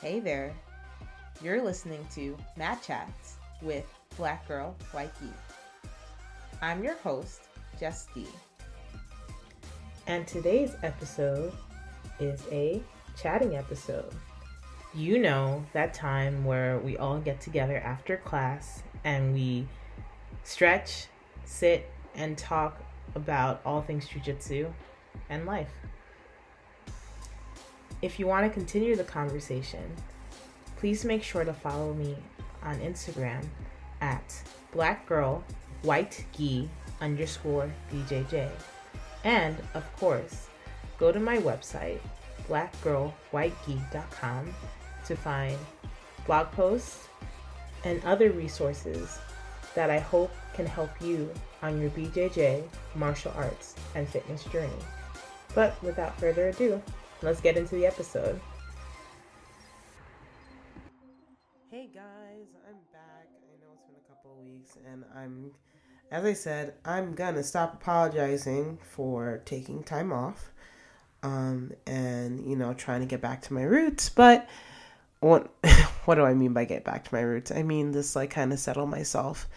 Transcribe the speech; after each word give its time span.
Hey 0.00 0.20
there. 0.20 0.54
You're 1.42 1.60
listening 1.60 2.06
to 2.14 2.36
Mat 2.56 2.80
Chats 2.86 3.34
with 3.60 3.84
Black 4.16 4.46
Girl 4.46 4.76
White 4.92 5.10
Gi. 5.18 5.26
I'm 6.62 6.84
your 6.84 6.94
host, 6.98 7.48
Jess 7.80 8.06
D. 8.14 8.24
And 10.06 10.24
today's 10.24 10.76
episode 10.84 11.52
is 12.20 12.44
a 12.52 12.80
chatting 13.20 13.56
episode. 13.56 14.14
You 14.94 15.18
know, 15.18 15.66
that 15.72 15.94
time 15.94 16.44
where 16.44 16.78
we 16.78 16.96
all 16.96 17.18
get 17.18 17.40
together 17.40 17.78
after 17.78 18.18
class 18.18 18.84
and 19.02 19.34
we 19.34 19.66
stretch, 20.44 21.06
sit, 21.44 21.90
and 22.14 22.38
talk 22.38 22.80
about 23.16 23.60
all 23.66 23.82
things 23.82 24.06
jujitsu 24.06 24.72
and 25.28 25.44
life. 25.44 25.72
If 28.00 28.20
you 28.20 28.26
want 28.26 28.46
to 28.46 28.50
continue 28.50 28.94
the 28.94 29.04
conversation, 29.04 29.82
please 30.76 31.04
make 31.04 31.22
sure 31.22 31.44
to 31.44 31.52
follow 31.52 31.92
me 31.94 32.16
on 32.62 32.78
Instagram 32.78 33.44
at 34.00 34.42
blackgirlwhitegi 34.72 36.68
underscore 37.00 37.72
BJJ. 37.92 38.50
And 39.24 39.56
of 39.74 39.84
course, 39.96 40.46
go 40.98 41.10
to 41.10 41.18
my 41.18 41.38
website, 41.38 41.98
blackgirlwhitegi.com, 42.48 44.54
to 45.06 45.16
find 45.16 45.58
blog 46.26 46.52
posts 46.52 47.08
and 47.84 48.04
other 48.04 48.30
resources 48.30 49.18
that 49.74 49.90
I 49.90 49.98
hope 49.98 50.32
can 50.54 50.66
help 50.66 50.90
you 51.00 51.32
on 51.62 51.80
your 51.80 51.90
BJJ, 51.90 52.62
martial 52.94 53.32
arts, 53.36 53.74
and 53.94 54.08
fitness 54.08 54.44
journey. 54.44 54.70
But 55.54 55.82
without 55.82 56.18
further 56.20 56.48
ado, 56.48 56.82
let's 57.22 57.40
get 57.40 57.56
into 57.56 57.74
the 57.74 57.86
episode. 57.86 58.40
Hey 61.70 61.88
guys, 61.92 62.46
I'm 62.66 62.76
back. 62.92 63.28
I 63.42 63.60
know 63.60 63.72
it's 63.74 63.84
been 63.84 63.96
a 63.96 64.08
couple 64.08 64.32
of 64.32 64.38
weeks, 64.38 64.76
and 64.90 65.04
I'm, 65.14 65.50
as 66.10 66.24
I 66.24 66.32
said, 66.32 66.74
I'm 66.84 67.14
gonna 67.14 67.42
stop 67.42 67.74
apologizing 67.74 68.78
for 68.82 69.42
taking 69.44 69.82
time 69.82 70.12
off, 70.12 70.52
um, 71.22 71.72
and 71.86 72.48
you 72.48 72.56
know, 72.56 72.72
trying 72.74 73.00
to 73.00 73.06
get 73.06 73.20
back 73.20 73.42
to 73.42 73.52
my 73.52 73.62
roots. 73.62 74.08
But 74.08 74.48
what, 75.20 75.52
what 76.04 76.14
do 76.14 76.22
I 76.22 76.34
mean 76.34 76.52
by 76.52 76.64
get 76.64 76.84
back 76.84 77.04
to 77.04 77.14
my 77.14 77.20
roots? 77.20 77.50
I 77.50 77.62
mean 77.62 77.92
just 77.92 78.16
like 78.16 78.30
kind 78.30 78.52
of 78.52 78.58
settle 78.58 78.86
myself, 78.86 79.48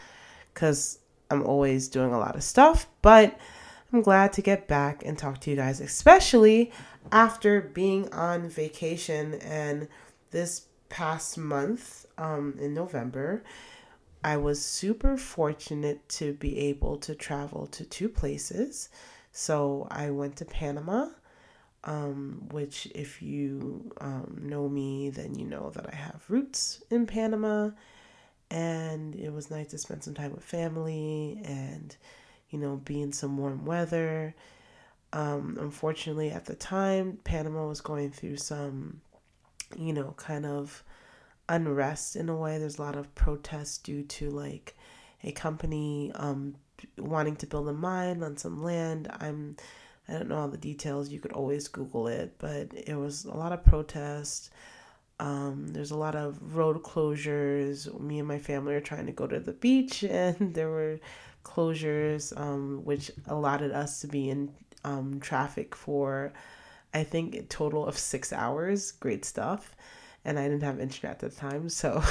because 0.53 1.00
I'm 1.30 1.44
always 1.44 1.88
doing 1.88 2.14
a 2.14 2.20
lot 2.20 2.36
of 2.36 2.44
stuff, 2.44 2.88
but 3.02 3.38
I'm 3.94 4.02
glad 4.02 4.34
to 4.34 4.42
get 4.42 4.68
back 4.68 5.03
and 5.06 5.18
talk 5.18 5.40
to 5.42 5.50
you 5.50 5.56
guys, 5.56 5.80
especially 5.81 6.72
after 7.11 7.61
being 7.61 8.11
on 8.13 8.49
vacation 8.49 9.35
and 9.35 9.88
this 10.31 10.67
past 10.89 11.38
month 11.38 12.05
um, 12.17 12.55
in 12.59 12.73
November. 12.73 13.44
I 14.23 14.38
was 14.38 14.63
super 14.63 15.17
fortunate 15.17 16.07
to 16.09 16.33
be 16.33 16.57
able 16.59 16.97
to 16.97 17.16
travel 17.16 17.66
to 17.67 17.83
two 17.83 18.07
places. 18.07 18.89
So 19.31 19.88
I 19.89 20.11
went 20.11 20.35
to 20.38 20.45
Panama, 20.45 21.07
um, 21.85 22.47
which, 22.52 22.88
if 22.94 23.22
you 23.22 23.91
um, 23.99 24.41
know 24.44 24.69
me, 24.69 25.09
then 25.09 25.33
you 25.33 25.45
know 25.45 25.72
that 25.72 25.91
I 25.91 25.95
have 25.95 26.23
roots 26.27 26.83
in 26.91 27.07
Panama 27.07 27.72
and 28.52 29.16
it 29.16 29.31
was 29.31 29.49
nice 29.49 29.67
to 29.67 29.77
spend 29.77 30.03
some 30.03 30.13
time 30.13 30.33
with 30.33 30.44
family 30.44 31.41
and 31.45 31.95
you 32.49 32.59
know 32.59 32.75
be 32.83 33.02
in 33.02 33.13
some 33.13 33.38
warm 33.38 33.66
weather 33.66 34.35
um, 35.14 35.58
unfortunately 35.59 36.31
at 36.31 36.45
the 36.45 36.56
time 36.56 37.17
panama 37.23 37.67
was 37.67 37.81
going 37.81 38.12
through 38.12 38.38
some 38.38 39.02
you 39.78 39.94
know 39.94 40.13
kind 40.18 40.46
of 40.46 40.84
unrest 41.50 42.16
in 42.16 42.30
a 42.30 42.35
way. 42.35 42.58
There's 42.58 42.80
a 42.80 42.81
lot 42.81 42.96
of 42.96 43.13
protests 43.13 43.78
due 43.78 44.03
to 44.03 44.30
like 44.30 44.75
a 45.24 45.31
company 45.31 46.12
um, 46.16 46.56
wanting 46.97 47.35
to 47.38 47.47
build 47.47 47.68
a 47.68 47.74
mine 47.74 48.24
on 48.24 48.38
some 48.38 48.63
land. 48.63 49.12
I'm 49.19 49.58
i 50.08 50.13
don't 50.13 50.30
know 50.30 50.38
all 50.38 50.47
the 50.47 50.58
details. 50.58 51.09
You 51.09 51.19
could 51.19 51.34
always 51.34 51.68
google 51.68 52.08
it 52.08 52.35
but 52.40 52.74
it 52.74 52.96
was 52.96 53.25
a 53.25 53.34
lot 53.34 53.52
of 53.52 53.64
protests 53.64 54.50
um, 55.19 55.68
there's 55.68 55.91
a 55.91 55.97
lot 55.97 56.16
of 56.16 56.56
road 56.56 56.81
closures. 56.81 57.88
Me 58.00 58.18
and 58.18 58.28
my 58.28 58.40
family 58.40 58.74
are 58.74 58.81
trying 58.81 59.06
to 59.06 59.12
go 59.12 59.28
to 59.28 59.40
the 59.40 59.53
beach, 59.53 60.02
and 60.09 60.56
there 60.56 60.69
were 60.69 61.00
closures, 61.46 62.35
um, 62.35 62.81
which 62.84 63.12
allotted 63.28 63.72
us 63.72 64.02
to 64.02 64.08
be 64.08 64.31
in 64.31 64.52
um, 64.84 65.19
traffic 65.19 65.75
for, 65.75 66.34
I 66.94 67.03
think, 67.03 67.36
a 67.36 67.44
total 67.44 67.86
of 67.86 67.97
six 67.97 68.34
hours. 68.34 68.92
Great 68.92 69.25
stuff. 69.25 69.75
And 70.24 70.38
I 70.38 70.44
didn't 70.44 70.64
have 70.64 70.80
internet 70.80 71.24
at 71.24 71.31
the 71.31 71.36
time, 71.36 71.69
so 71.69 72.03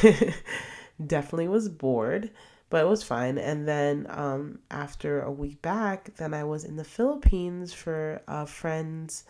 definitely 1.06 1.48
was 1.48 1.68
bored, 1.68 2.30
but 2.68 2.82
it 2.82 2.88
was 2.88 3.02
fine. 3.02 3.38
And 3.38 3.68
then 3.68 4.06
um, 4.10 4.58
after 4.70 5.22
a 5.22 5.30
week 5.30 5.62
back, 5.62 6.14
then 6.16 6.34
I 6.34 6.44
was 6.44 6.64
in 6.64 6.76
the 6.76 6.84
Philippines 6.84 7.72
for 7.72 8.20
a 8.26 8.46
friend's 8.46 9.24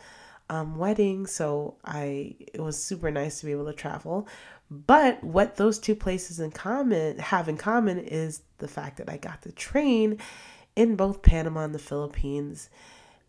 um, 0.51 0.77
wedding, 0.77 1.27
so 1.27 1.77
I 1.85 2.35
it 2.41 2.61
was 2.61 2.83
super 2.83 3.11
nice 3.11 3.41
to 3.41 3.47
be 3.47 3.53
able 3.53 3.67
to 3.67 3.73
travel. 3.73 4.27
But 4.71 5.23
what 5.23 5.57
those 5.57 5.79
two 5.79 5.95
places 5.95 6.41
in 6.41 6.51
common 6.51 7.19
have 7.19 7.49
in 7.49 7.57
common 7.57 7.99
is 7.99 8.43
the 8.59 8.69
fact 8.69 8.99
that 8.99 9.09
I 9.09 9.17
got 9.17 9.43
to 9.43 9.53
train 9.53 10.19
in 10.77 10.97
both 10.97 11.23
Panama 11.23 11.65
and 11.65 11.75
the 11.75 11.79
Philippines, 11.79 12.69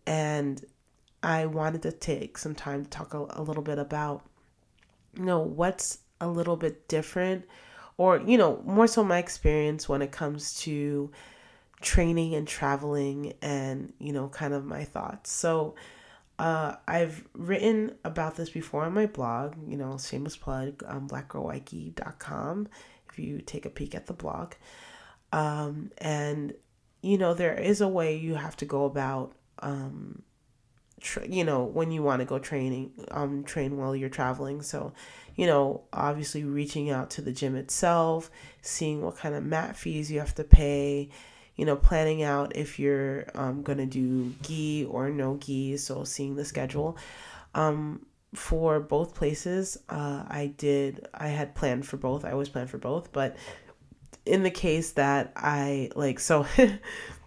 and 0.05 0.63
I 1.23 1.45
wanted 1.45 1.83
to 1.83 1.91
take 1.91 2.37
some 2.37 2.55
time 2.55 2.83
to 2.83 2.89
talk 2.89 3.13
a, 3.13 3.25
a 3.31 3.41
little 3.41 3.63
bit 3.63 3.77
about, 3.79 4.23
you 5.17 5.25
know, 5.25 5.39
what's 5.39 5.99
a 6.19 6.27
little 6.27 6.55
bit 6.55 6.87
different, 6.87 7.45
or 7.97 8.19
you 8.19 8.37
know, 8.37 8.61
more 8.65 8.87
so 8.87 9.03
my 9.03 9.17
experience 9.17 9.87
when 9.87 10.01
it 10.01 10.11
comes 10.11 10.59
to 10.61 11.11
training 11.81 12.35
and 12.35 12.47
traveling, 12.47 13.33
and 13.41 13.93
you 13.99 14.13
know, 14.13 14.29
kind 14.29 14.53
of 14.53 14.65
my 14.65 14.83
thoughts. 14.83 15.31
So 15.31 15.75
uh, 16.41 16.75
I've 16.87 17.23
written 17.33 17.93
about 18.03 18.35
this 18.35 18.49
before 18.49 18.83
on 18.83 18.93
my 18.93 19.05
blog, 19.05 19.53
you 19.67 19.77
know, 19.77 19.95
shameless 19.99 20.35
plug, 20.37 20.83
um, 20.87 21.07
blackgirlwhitegi.com, 21.07 22.67
if 23.11 23.19
you 23.19 23.41
take 23.41 23.67
a 23.67 23.69
peek 23.69 23.93
at 23.93 24.07
the 24.07 24.13
blog. 24.13 24.53
Um, 25.31 25.91
and, 25.99 26.55
you 27.03 27.19
know, 27.19 27.35
there 27.35 27.53
is 27.53 27.79
a 27.79 27.87
way 27.87 28.17
you 28.17 28.33
have 28.33 28.57
to 28.57 28.65
go 28.65 28.85
about, 28.85 29.33
um, 29.61 30.23
tra- 31.01 31.27
you 31.27 31.43
know, 31.43 31.63
when 31.63 31.91
you 31.91 32.03
want 32.03 32.19
to 32.19 32.25
go 32.25 32.39
training, 32.39 32.91
um, 33.11 33.43
train 33.43 33.77
while 33.77 33.95
you're 33.95 34.09
traveling. 34.09 34.61
So, 34.61 34.93
you 35.35 35.47
know, 35.47 35.83
obviously 35.91 36.43
reaching 36.43 36.89
out 36.89 37.09
to 37.11 37.21
the 37.21 37.31
gym 37.31 37.55
itself, 37.55 38.29
seeing 38.61 39.01
what 39.01 39.17
kind 39.17 39.35
of 39.35 39.43
mat 39.43 39.75
fees 39.75 40.11
you 40.11 40.19
have 40.19 40.35
to 40.35 40.43
pay, 40.43 41.09
you 41.55 41.65
know, 41.65 41.75
planning 41.75 42.23
out 42.23 42.55
if 42.55 42.79
you're 42.79 43.25
um, 43.35 43.63
going 43.63 43.79
to 43.79 43.85
do 43.85 44.33
gi 44.43 44.85
or 44.89 45.09
no 45.09 45.37
gi. 45.37 45.77
So, 45.77 46.03
seeing 46.03 46.35
the 46.35 46.45
schedule. 46.45 46.97
Um, 47.53 48.05
for 48.33 48.79
both 48.79 49.13
places, 49.13 49.77
uh, 49.89 50.23
I 50.27 50.53
did, 50.57 51.05
I 51.13 51.27
had 51.27 51.53
planned 51.53 51.85
for 51.85 51.97
both. 51.97 52.23
I 52.23 52.31
always 52.31 52.47
planned 52.47 52.69
for 52.69 52.77
both. 52.77 53.11
But 53.11 53.35
in 54.25 54.43
the 54.43 54.51
case 54.51 54.91
that 54.93 55.33
I 55.35 55.89
like, 55.95 56.19
so 56.19 56.45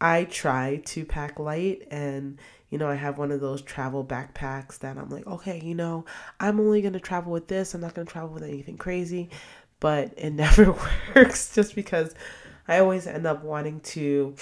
I 0.00 0.24
try 0.24 0.82
to 0.86 1.04
pack 1.04 1.38
light 1.38 1.86
and 1.90 2.38
you 2.70 2.78
know, 2.78 2.88
I 2.88 2.94
have 2.96 3.16
one 3.18 3.30
of 3.30 3.40
those 3.40 3.62
travel 3.62 4.04
backpacks 4.04 4.80
that 4.80 4.98
I'm 4.98 5.08
like, 5.08 5.26
okay, 5.26 5.60
you 5.62 5.74
know, 5.74 6.04
I'm 6.40 6.58
only 6.58 6.82
going 6.82 6.94
to 6.94 7.00
travel 7.00 7.32
with 7.32 7.46
this. 7.46 7.74
I'm 7.74 7.80
not 7.80 7.94
going 7.94 8.06
to 8.06 8.12
travel 8.12 8.30
with 8.30 8.42
anything 8.42 8.76
crazy. 8.76 9.30
But 9.78 10.14
it 10.16 10.30
never 10.34 10.74
works 11.14 11.54
just 11.54 11.74
because 11.74 12.14
I 12.66 12.78
always 12.80 13.06
end 13.06 13.26
up 13.26 13.44
wanting 13.44 13.80
to 13.80 14.34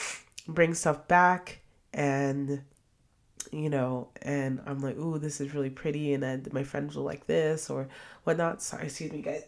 bring 0.48 0.74
stuff 0.74 1.06
back 1.06 1.60
and 1.92 2.62
you 3.54 3.70
know, 3.70 4.08
and 4.22 4.60
I'm 4.66 4.80
like, 4.80 4.96
ooh, 4.96 5.18
this 5.18 5.40
is 5.40 5.54
really 5.54 5.70
pretty, 5.70 6.12
and 6.14 6.22
then 6.22 6.46
my 6.52 6.62
friends 6.62 6.96
will 6.96 7.04
like 7.04 7.26
this 7.26 7.70
or 7.70 7.88
whatnot. 8.24 8.62
Sorry, 8.62 8.84
excuse 8.84 9.12
me, 9.12 9.22
guys. 9.22 9.44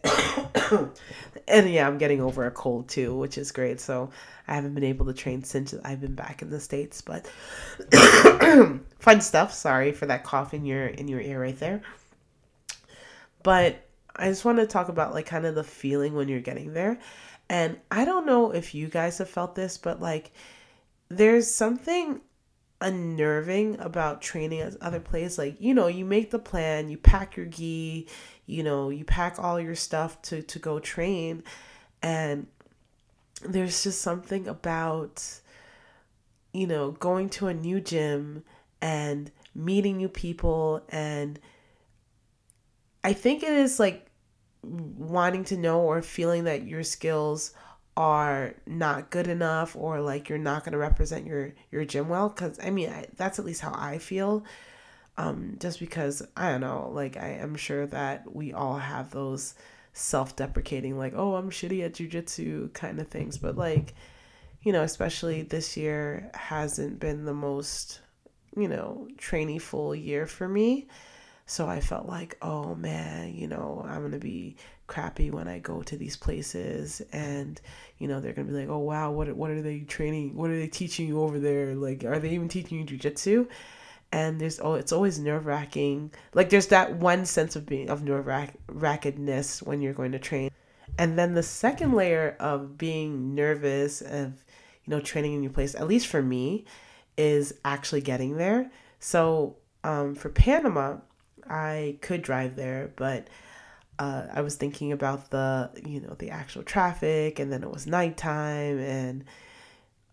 and 1.47 1.69
yeah, 1.69 1.87
I'm 1.87 1.97
getting 1.97 2.21
over 2.21 2.45
a 2.45 2.51
cold 2.51 2.87
too, 2.87 3.15
which 3.15 3.37
is 3.37 3.51
great. 3.51 3.79
So 3.79 4.09
I 4.47 4.55
haven't 4.55 4.73
been 4.73 4.83
able 4.83 5.05
to 5.07 5.13
train 5.13 5.43
since 5.43 5.73
I've 5.83 6.01
been 6.01 6.15
back 6.15 6.41
in 6.41 6.49
the 6.49 6.59
states, 6.59 7.01
but 7.01 7.27
fun 8.99 9.21
stuff. 9.21 9.53
Sorry 9.53 9.91
for 9.91 10.05
that 10.05 10.23
cough 10.23 10.53
in 10.53 10.65
your 10.65 10.87
in 10.87 11.07
your 11.07 11.21
ear 11.21 11.41
right 11.41 11.59
there. 11.59 11.81
But 13.43 13.87
I 14.15 14.29
just 14.29 14.45
want 14.45 14.57
to 14.57 14.67
talk 14.67 14.89
about 14.89 15.13
like 15.13 15.25
kind 15.25 15.45
of 15.45 15.55
the 15.55 15.63
feeling 15.63 16.13
when 16.13 16.27
you're 16.27 16.39
getting 16.39 16.73
there. 16.73 16.99
And 17.49 17.77
I 17.91 18.03
don't 18.05 18.25
know 18.25 18.51
if 18.51 18.75
you 18.75 18.87
guys 18.87 19.19
have 19.19 19.29
felt 19.29 19.55
this, 19.55 19.77
but 19.77 20.01
like 20.01 20.31
there's 21.09 21.49
something 21.49 22.21
unnerving 22.81 23.79
about 23.79 24.21
training 24.21 24.61
at 24.61 24.75
other 24.81 24.99
places. 24.99 25.37
Like, 25.37 25.55
you 25.59 25.73
know, 25.73 25.87
you 25.87 26.05
make 26.05 26.31
the 26.31 26.39
plan, 26.39 26.89
you 26.89 26.97
pack 26.97 27.35
your 27.35 27.45
gi, 27.45 28.07
you 28.45 28.63
know, 28.63 28.89
you 28.89 29.03
pack 29.03 29.39
all 29.39 29.59
your 29.59 29.75
stuff 29.75 30.21
to, 30.23 30.41
to 30.41 30.59
go 30.59 30.79
train. 30.79 31.43
And 32.01 32.47
there's 33.43 33.83
just 33.83 34.01
something 34.01 34.47
about, 34.47 35.23
you 36.53 36.67
know, 36.67 36.91
going 36.91 37.29
to 37.29 37.47
a 37.47 37.53
new 37.53 37.81
gym 37.81 38.43
and 38.81 39.31
meeting 39.55 39.97
new 39.97 40.09
people 40.09 40.83
and 40.89 41.39
I 43.07 43.13
think 43.13 43.41
it 43.41 43.53
is 43.53 43.79
like 43.79 44.05
wanting 44.61 45.45
to 45.45 45.57
know 45.57 45.79
or 45.79 46.01
feeling 46.01 46.43
that 46.43 46.67
your 46.67 46.83
skills 46.83 47.53
are 47.97 48.53
not 48.67 49.09
good 49.09 49.27
enough 49.27 49.75
or 49.75 49.99
like 49.99 50.29
you're 50.29 50.37
not 50.37 50.63
going 50.63 50.71
to 50.71 50.77
represent 50.77 51.25
your 51.25 51.51
your 51.71 51.83
gym 51.83 52.07
well 52.07 52.29
cuz 52.29 52.59
I 52.63 52.69
mean 52.69 52.89
I, 52.91 53.07
that's 53.15 53.39
at 53.39 53.45
least 53.45 53.61
how 53.61 53.73
I 53.73 53.97
feel. 53.97 54.45
Um 55.17 55.57
just 55.59 55.79
because 55.79 56.21
I 56.37 56.51
don't 56.51 56.61
know 56.61 56.91
like 56.93 57.17
I 57.17 57.29
am 57.29 57.55
sure 57.55 57.87
that 57.87 58.35
we 58.35 58.53
all 58.53 58.77
have 58.77 59.09
those 59.09 59.55
self-deprecating 59.93 60.95
like 60.95 61.13
oh 61.15 61.35
I'm 61.35 61.49
shitty 61.49 61.83
at 61.83 61.93
jujitsu 61.93 62.71
kind 62.73 62.99
of 62.99 63.07
things. 63.07 63.39
But 63.39 63.57
like 63.57 63.95
you 64.61 64.71
know 64.71 64.83
especially 64.83 65.41
this 65.41 65.75
year 65.75 66.29
hasn't 66.35 66.99
been 66.99 67.25
the 67.25 67.33
most 67.33 68.01
you 68.55 68.67
know 68.67 69.07
trainy 69.17 69.59
full 69.59 69.95
year 69.95 70.27
for 70.27 70.47
me. 70.47 70.87
So 71.49 71.65
I 71.65 71.79
felt 71.79 72.07
like, 72.07 72.37
oh 72.41 72.75
man, 72.75 73.33
you 73.33 73.47
know, 73.47 73.85
I'm 73.87 74.01
going 74.01 74.11
to 74.11 74.19
be 74.19 74.57
crappy 74.87 75.29
when 75.31 75.47
I 75.47 75.59
go 75.59 75.81
to 75.83 75.97
these 75.97 76.15
places 76.15 77.01
and, 77.11 77.59
you 77.99 78.07
know, 78.07 78.19
they're 78.19 78.33
to 78.33 78.43
be 78.43 78.51
like, 78.51 78.69
oh 78.69 78.79
wow, 78.79 79.11
what, 79.11 79.33
what 79.35 79.51
are 79.51 79.61
they 79.61 79.81
training? 79.81 80.35
What 80.35 80.49
are 80.49 80.57
they 80.57 80.67
teaching 80.67 81.07
you 81.07 81.21
over 81.21 81.39
there? 81.39 81.75
Like, 81.75 82.03
are 82.03 82.19
they 82.19 82.29
even 82.31 82.47
teaching 82.47 82.79
you 82.79 82.85
jujitsu? 82.85 83.47
And 84.11 84.39
there's, 84.39 84.59
oh, 84.61 84.75
it's 84.75 84.93
always 84.93 85.19
nerve 85.19 85.45
wracking. 85.45 86.11
Like, 86.33 86.49
there's 86.49 86.67
that 86.67 86.95
one 86.95 87.25
sense 87.25 87.57
of 87.57 87.65
being, 87.65 87.89
of 87.89 88.03
nerve 88.03 88.25
wrackedness 88.25 89.61
when 89.61 89.81
you're 89.81 89.93
going 89.93 90.13
to 90.13 90.19
train. 90.19 90.49
And 90.97 91.19
then 91.19 91.33
the 91.33 91.43
second 91.43 91.93
layer 91.93 92.37
of 92.39 92.77
being 92.77 93.35
nervous, 93.35 94.01
of, 94.01 94.45
you 94.85 94.91
know, 94.91 95.01
training 95.01 95.33
in 95.33 95.41
new 95.41 95.49
place, 95.49 95.75
at 95.75 95.87
least 95.87 96.07
for 96.07 96.21
me, 96.21 96.65
is 97.17 97.53
actually 97.65 98.01
getting 98.01 98.37
there. 98.37 98.71
So, 98.99 99.57
um, 99.83 100.15
for 100.15 100.29
Panama, 100.29 100.97
I 101.49 101.97
could 102.01 102.21
drive 102.21 102.55
there, 102.55 102.91
but 102.95 103.27
uh, 103.99 104.27
I 104.31 104.41
was 104.41 104.55
thinking 104.55 104.91
about 104.91 105.31
the 105.31 105.71
you 105.85 106.01
know 106.01 106.15
the 106.17 106.29
actual 106.29 106.63
traffic, 106.63 107.39
and 107.39 107.51
then 107.51 107.63
it 107.63 107.71
was 107.71 107.87
nighttime, 107.87 108.79
and 108.79 109.25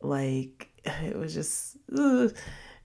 like 0.00 0.68
it 0.84 1.16
was 1.16 1.34
just. 1.34 1.76
Ugh. 1.96 2.34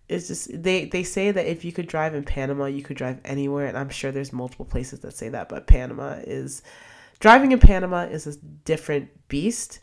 It's 0.08 0.28
just 0.28 0.64
they 0.64 0.86
they 0.86 1.04
say 1.04 1.30
that 1.30 1.46
if 1.46 1.64
you 1.64 1.72
could 1.72 1.86
drive 1.86 2.16
in 2.16 2.24
Panama, 2.24 2.66
you 2.66 2.82
could 2.82 2.98
drive 2.98 3.20
anywhere, 3.24 3.68
and 3.68 3.78
I'm 3.78 3.90
sure 3.90 4.12
there's 4.12 4.34
multiple 4.34 4.66
places 4.66 5.02
that 5.02 5.14
say 5.14 5.30
that, 5.30 5.50
but 5.50 5.68
Panama 5.68 6.16
is 6.24 6.64
driving 7.20 7.52
in 7.52 7.60
Panama 7.60 8.06
is 8.06 8.26
a 8.26 8.36
different 8.66 9.10
beast, 9.28 9.82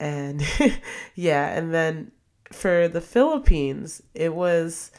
and 0.00 0.42
yeah, 1.14 1.54
and 1.54 1.74
then 1.74 2.12
for 2.50 2.88
the 2.88 3.02
Philippines, 3.02 4.02
it 4.14 4.34
was 4.34 4.90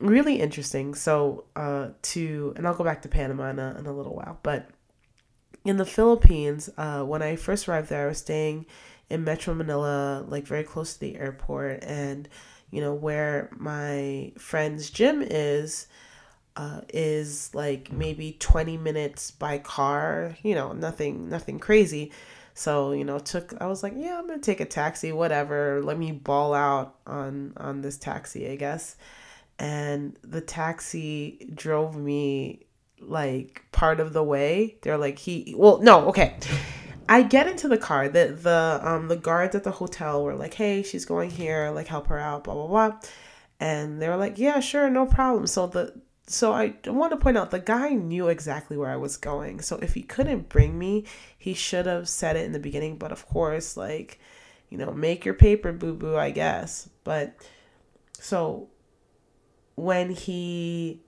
really 0.00 0.40
interesting. 0.40 0.94
So, 0.94 1.44
uh, 1.54 1.88
to, 2.02 2.54
and 2.56 2.66
I'll 2.66 2.74
go 2.74 2.84
back 2.84 3.02
to 3.02 3.08
Panama 3.08 3.50
in 3.50 3.58
a, 3.58 3.76
in 3.78 3.86
a 3.86 3.92
little 3.92 4.14
while, 4.14 4.38
but 4.42 4.68
in 5.64 5.76
the 5.76 5.84
Philippines, 5.84 6.70
uh, 6.76 7.02
when 7.02 7.22
I 7.22 7.36
first 7.36 7.68
arrived 7.68 7.90
there, 7.90 8.06
I 8.06 8.08
was 8.08 8.18
staying 8.18 8.66
in 9.10 9.24
Metro 9.24 9.54
Manila, 9.54 10.24
like 10.26 10.46
very 10.46 10.64
close 10.64 10.94
to 10.94 11.00
the 11.00 11.16
airport, 11.16 11.84
and 11.84 12.28
you 12.70 12.80
know 12.80 12.94
where 12.94 13.50
my 13.56 14.32
friend's 14.38 14.90
gym 14.90 15.22
is. 15.22 15.86
Uh, 16.56 16.80
is 16.92 17.54
like 17.54 17.92
maybe 17.92 18.36
20 18.40 18.76
minutes 18.76 19.30
by 19.30 19.56
car 19.56 20.36
you 20.42 20.52
know 20.52 20.72
nothing 20.72 21.28
nothing 21.30 21.60
crazy 21.60 22.10
so 22.54 22.90
you 22.90 23.04
know 23.04 23.20
took 23.20 23.54
i 23.60 23.66
was 23.66 23.84
like 23.84 23.94
yeah 23.96 24.18
i'm 24.18 24.26
gonna 24.26 24.40
take 24.40 24.60
a 24.60 24.64
taxi 24.64 25.12
whatever 25.12 25.80
let 25.82 25.96
me 25.96 26.10
ball 26.10 26.52
out 26.52 26.96
on 27.06 27.52
on 27.56 27.80
this 27.82 27.96
taxi 27.96 28.50
i 28.50 28.56
guess 28.56 28.96
and 29.60 30.18
the 30.22 30.40
taxi 30.40 31.46
drove 31.54 31.94
me 31.94 32.66
like 32.98 33.62
part 33.70 34.00
of 34.00 34.12
the 34.12 34.24
way. 34.24 34.78
They're 34.82 34.98
like 34.98 35.18
he 35.18 35.54
well 35.56 35.78
no, 35.78 36.08
okay. 36.08 36.36
I 37.08 37.22
get 37.22 37.46
into 37.46 37.68
the 37.68 37.78
car. 37.78 38.08
The 38.08 38.28
the 38.28 38.80
um 38.82 39.08
the 39.08 39.16
guards 39.16 39.54
at 39.54 39.64
the 39.64 39.70
hotel 39.70 40.24
were 40.24 40.34
like, 40.34 40.54
"Hey, 40.54 40.82
she's 40.82 41.04
going 41.04 41.30
here. 41.30 41.70
Like 41.70 41.86
help 41.88 42.06
her 42.08 42.18
out, 42.18 42.44
blah 42.44 42.54
blah 42.54 42.66
blah." 42.66 43.00
And 43.60 44.00
they 44.00 44.08
were 44.08 44.16
like, 44.16 44.38
"Yeah, 44.38 44.60
sure, 44.60 44.88
no 44.88 45.06
problem." 45.06 45.46
So 45.46 45.66
the 45.66 46.00
so 46.26 46.52
I 46.52 46.74
want 46.86 47.10
to 47.10 47.16
point 47.16 47.36
out 47.36 47.50
the 47.50 47.58
guy 47.58 47.90
knew 47.90 48.28
exactly 48.28 48.76
where 48.76 48.90
I 48.90 48.96
was 48.96 49.16
going. 49.16 49.60
So 49.60 49.76
if 49.82 49.94
he 49.94 50.02
couldn't 50.02 50.48
bring 50.48 50.78
me, 50.78 51.04
he 51.36 51.54
should 51.54 51.86
have 51.86 52.08
said 52.08 52.36
it 52.36 52.46
in 52.46 52.52
the 52.52 52.60
beginning, 52.60 52.96
but 52.96 53.12
of 53.12 53.26
course, 53.26 53.76
like, 53.76 54.20
you 54.70 54.78
know, 54.78 54.92
make 54.92 55.24
your 55.24 55.34
paper 55.34 55.72
boo 55.72 55.94
boo, 55.94 56.16
I 56.16 56.30
guess. 56.30 56.88
But 57.02 57.34
so 58.12 58.68
when 59.80 60.10
he 60.10 61.00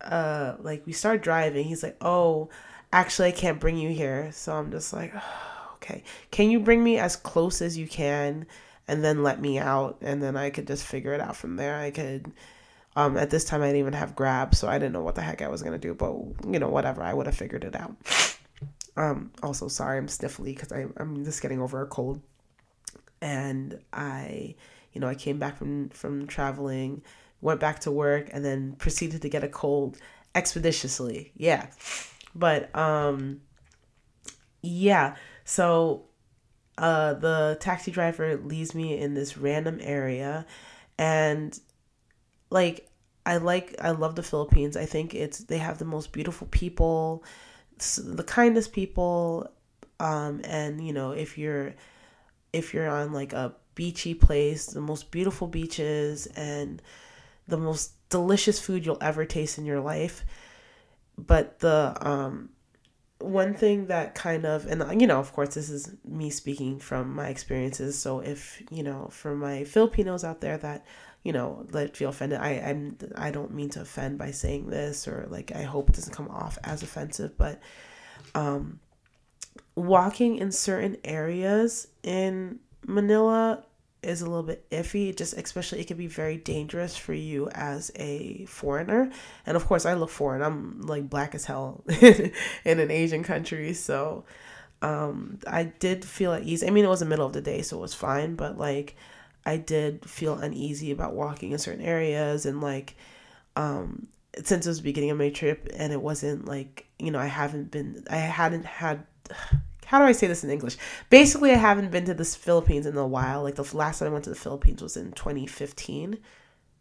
uh 0.00 0.54
like 0.60 0.86
we 0.86 0.92
start 0.92 1.22
driving 1.22 1.64
he's 1.64 1.82
like 1.82 1.96
oh 2.00 2.48
actually 2.92 3.28
i 3.28 3.32
can't 3.32 3.60
bring 3.60 3.76
you 3.76 3.90
here. 3.90 4.30
So 4.32 4.52
i'm 4.52 4.70
just 4.70 4.92
like 4.92 5.12
oh, 5.14 5.70
okay. 5.76 6.02
Can 6.30 6.50
you 6.50 6.60
bring 6.60 6.82
me 6.82 6.98
as 6.98 7.16
close 7.16 7.62
as 7.62 7.76
you 7.76 7.86
can 7.86 8.46
and 8.86 9.04
then 9.04 9.22
let 9.22 9.40
me 9.40 9.58
out? 9.58 9.98
And 10.00 10.22
then 10.22 10.36
i 10.36 10.50
could 10.50 10.66
just 10.66 10.84
figure 10.84 11.12
it 11.12 11.20
out 11.20 11.36
from 11.36 11.56
there. 11.56 11.76
I 11.76 11.90
could 11.90 12.32
um 12.96 13.16
at 13.16 13.30
this 13.30 13.44
time 13.44 13.62
i 13.62 13.66
didn't 13.66 13.80
even 13.80 13.92
have 13.92 14.16
grab 14.16 14.54
so 14.54 14.66
i 14.66 14.78
didn't 14.78 14.92
know 14.92 15.02
what 15.02 15.14
the 15.14 15.20
heck 15.20 15.42
i 15.42 15.48
was 15.48 15.62
gonna 15.62 15.78
do 15.78 15.94
but 15.94 16.12
you 16.52 16.58
know 16.58 16.68
whatever. 16.68 17.02
I 17.02 17.14
would 17.14 17.26
have 17.26 17.36
figured 17.36 17.64
it 17.64 17.76
out. 17.76 17.96
Um 18.96 19.32
also 19.42 19.68
sorry 19.68 19.98
i'm 19.98 20.08
sniffly 20.08 20.54
because 20.56 20.72
i'm 20.72 21.24
just 21.24 21.42
getting 21.42 21.60
over 21.60 21.82
a 21.82 21.86
cold. 21.86 22.20
And 23.20 23.80
i 23.92 24.54
you 24.92 25.00
know 25.00 25.08
i 25.08 25.14
came 25.14 25.38
back 25.38 25.56
from 25.56 25.90
from 25.90 26.26
traveling 26.26 27.02
went 27.40 27.60
back 27.60 27.80
to 27.80 27.90
work, 27.90 28.28
and 28.32 28.44
then 28.44 28.72
proceeded 28.74 29.22
to 29.22 29.28
get 29.28 29.44
a 29.44 29.48
cold 29.48 29.98
expeditiously. 30.34 31.32
Yeah. 31.36 31.66
But 32.34 32.74
um 32.76 33.40
yeah, 34.62 35.16
so 35.44 36.04
uh 36.76 37.14
the 37.14 37.56
taxi 37.60 37.90
driver 37.90 38.36
leaves 38.36 38.74
me 38.74 38.98
in 38.98 39.14
this 39.14 39.36
random 39.36 39.78
area 39.82 40.46
and 40.98 41.58
like 42.50 42.88
I 43.26 43.36
like 43.38 43.76
I 43.80 43.90
love 43.90 44.14
the 44.14 44.22
Philippines. 44.22 44.76
I 44.76 44.86
think 44.86 45.14
it's 45.14 45.38
they 45.40 45.58
have 45.58 45.78
the 45.78 45.84
most 45.84 46.12
beautiful 46.12 46.46
people, 46.50 47.24
the 47.98 48.24
kindest 48.24 48.72
people 48.72 49.50
um 50.00 50.40
and 50.44 50.84
you 50.86 50.92
know, 50.92 51.12
if 51.12 51.36
you're 51.38 51.74
if 52.52 52.72
you're 52.72 52.88
on 52.88 53.12
like 53.12 53.32
a 53.32 53.54
beachy 53.74 54.14
place, 54.14 54.66
the 54.66 54.80
most 54.80 55.10
beautiful 55.10 55.46
beaches 55.46 56.26
and 56.36 56.82
the 57.48 57.56
most 57.56 57.92
delicious 58.10 58.60
food 58.60 58.86
you'll 58.86 58.98
ever 59.00 59.24
taste 59.24 59.58
in 59.58 59.64
your 59.64 59.80
life. 59.80 60.24
But 61.16 61.58
the 61.58 61.96
um, 62.00 62.50
one 63.18 63.54
thing 63.54 63.86
that 63.86 64.14
kind 64.14 64.46
of, 64.46 64.66
and 64.66 65.00
you 65.00 65.06
know, 65.06 65.18
of 65.18 65.32
course, 65.32 65.54
this 65.54 65.68
is 65.68 65.92
me 66.04 66.30
speaking 66.30 66.78
from 66.78 67.14
my 67.14 67.28
experiences. 67.28 67.98
So 67.98 68.20
if 68.20 68.62
you 68.70 68.82
know, 68.82 69.08
for 69.10 69.34
my 69.34 69.64
Filipinos 69.64 70.24
out 70.24 70.40
there 70.40 70.58
that 70.58 70.86
you 71.24 71.32
know 71.32 71.66
that 71.72 71.96
feel 71.96 72.10
offended, 72.10 72.38
I 72.40 72.50
I'm 72.50 72.96
I 73.16 73.30
don't 73.30 73.52
mean 73.52 73.70
to 73.70 73.80
offend 73.80 74.18
by 74.18 74.30
saying 74.30 74.70
this, 74.70 75.08
or 75.08 75.26
like 75.30 75.50
I 75.54 75.62
hope 75.62 75.88
it 75.88 75.96
doesn't 75.96 76.14
come 76.14 76.28
off 76.28 76.58
as 76.62 76.82
offensive, 76.82 77.36
but 77.36 77.60
um, 78.34 78.78
walking 79.74 80.36
in 80.36 80.52
certain 80.52 80.96
areas 81.04 81.88
in 82.04 82.60
Manila 82.86 83.64
is 84.02 84.22
a 84.22 84.26
little 84.26 84.44
bit 84.44 84.68
iffy 84.70 85.14
just 85.14 85.34
especially 85.34 85.80
it 85.80 85.86
can 85.88 85.96
be 85.96 86.06
very 86.06 86.36
dangerous 86.36 86.96
for 86.96 87.14
you 87.14 87.48
as 87.50 87.90
a 87.96 88.44
foreigner. 88.46 89.10
And 89.46 89.56
of 89.56 89.66
course 89.66 89.86
i 89.86 89.94
look 89.94 90.10
foreign. 90.10 90.42
I'm 90.42 90.82
like 90.82 91.08
black 91.10 91.34
as 91.34 91.44
hell 91.44 91.84
in 92.00 92.32
an 92.80 92.90
asian 92.90 93.22
country. 93.24 93.72
So 93.74 94.24
um 94.82 95.38
i 95.46 95.64
did 95.64 96.04
feel 96.04 96.32
at 96.32 96.44
ease. 96.44 96.62
I 96.62 96.70
mean 96.70 96.84
it 96.84 96.88
was 96.88 97.00
the 97.00 97.06
middle 97.06 97.26
of 97.26 97.32
the 97.32 97.40
day 97.40 97.62
so 97.62 97.78
it 97.78 97.80
was 97.80 97.94
fine 97.94 98.36
but 98.36 98.56
like 98.58 98.96
i 99.44 99.56
did 99.56 100.08
feel 100.08 100.34
uneasy 100.34 100.90
about 100.90 101.14
walking 101.14 101.52
in 101.52 101.58
certain 101.58 101.84
areas 101.84 102.46
and 102.46 102.60
like 102.60 102.96
um 103.56 104.06
since 104.44 104.66
it 104.66 104.68
was 104.68 104.80
beginning 104.80 105.10
of 105.10 105.18
my 105.18 105.30
trip 105.30 105.68
and 105.74 105.92
it 105.92 106.00
wasn't 106.00 106.44
like 106.46 106.86
you 106.98 107.10
know 107.10 107.18
i 107.18 107.26
haven't 107.26 107.70
been 107.70 108.04
i 108.10 108.16
hadn't 108.16 108.64
had 108.64 109.04
how 109.88 109.98
do 109.98 110.04
I 110.04 110.12
say 110.12 110.26
this 110.26 110.44
in 110.44 110.50
English? 110.50 110.76
Basically, 111.08 111.50
I 111.50 111.56
haven't 111.56 111.90
been 111.90 112.04
to 112.04 112.12
the 112.12 112.22
Philippines 112.22 112.84
in 112.84 112.94
a 112.98 113.06
while. 113.06 113.42
Like 113.42 113.54
the 113.54 113.74
last 113.74 113.98
time 113.98 114.08
I 114.08 114.12
went 114.12 114.24
to 114.24 114.30
the 114.30 114.36
Philippines 114.36 114.82
was 114.82 114.98
in 114.98 115.12
2015. 115.12 116.18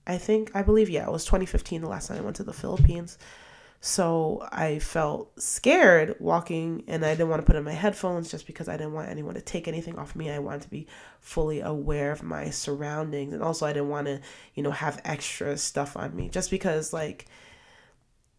I 0.05 0.17
think, 0.17 0.51
I 0.53 0.61
believe, 0.61 0.89
yeah, 0.89 1.05
it 1.05 1.11
was 1.11 1.23
2015 1.23 1.83
the 1.83 1.87
last 1.87 2.09
time 2.09 2.17
I 2.17 2.21
went 2.21 2.35
to 2.35 2.43
the 2.43 2.51
Philippines. 2.51 3.17
So 3.79 4.45
I 4.51 4.79
felt 4.79 5.41
scared 5.41 6.17
walking 6.19 6.83
and 6.87 7.05
I 7.05 7.11
didn't 7.11 7.29
want 7.29 7.41
to 7.41 7.45
put 7.45 7.55
in 7.55 7.63
my 7.63 7.71
headphones 7.71 8.29
just 8.29 8.45
because 8.45 8.67
I 8.67 8.75
didn't 8.75 8.91
want 8.91 9.07
anyone 9.07 9.35
to 9.35 9.41
take 9.41 9.69
anything 9.69 9.97
off 9.97 10.13
me. 10.13 10.29
I 10.29 10.39
wanted 10.39 10.63
to 10.63 10.69
be 10.69 10.85
fully 11.21 11.61
aware 11.61 12.11
of 12.11 12.23
my 12.23 12.49
surroundings. 12.49 13.31
And 13.31 13.41
also, 13.41 13.65
I 13.65 13.71
didn't 13.71 13.87
want 13.87 14.07
to, 14.07 14.19
you 14.53 14.63
know, 14.63 14.71
have 14.71 14.99
extra 15.05 15.55
stuff 15.55 15.95
on 15.95 16.13
me 16.13 16.27
just 16.27 16.51
because, 16.51 16.91
like, 16.91 17.27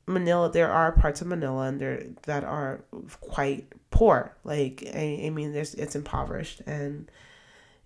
Manila, 0.09 0.51
there 0.51 0.71
are 0.71 0.93
parts 0.93 1.21
of 1.21 1.27
Manila 1.27 1.67
and 1.69 1.81
there 1.81 2.05
that 2.25 2.45
are 2.45 2.81
quite 3.21 3.73
poor. 3.91 4.37
Like 4.45 4.85
I, 4.95 5.23
I 5.27 5.31
mean, 5.31 5.53
there's 5.53 5.75
it's 5.75 5.95
impoverished, 5.97 6.63
and 6.67 7.11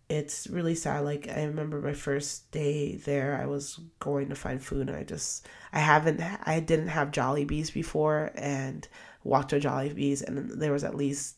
it's 0.08 0.46
really 0.46 0.74
sad. 0.74 1.04
Like 1.04 1.28
I 1.28 1.44
remember 1.44 1.80
my 1.80 1.94
first 1.94 2.50
day 2.50 2.96
there, 2.96 3.40
I 3.40 3.46
was 3.46 3.80
going 3.98 4.28
to 4.28 4.34
find 4.34 4.62
food, 4.62 4.88
and 4.88 4.96
I 4.96 5.04
just 5.04 5.46
I 5.72 5.80
haven't 5.80 6.20
I 6.44 6.60
didn't 6.60 6.88
have 6.88 7.10
Jollibees 7.10 7.72
before, 7.72 8.30
and 8.34 8.86
walked 9.24 9.50
to 9.50 9.60
Jollibees, 9.60 10.22
and 10.22 10.50
there 10.50 10.72
was 10.72 10.84
at 10.84 10.94
least 10.94 11.36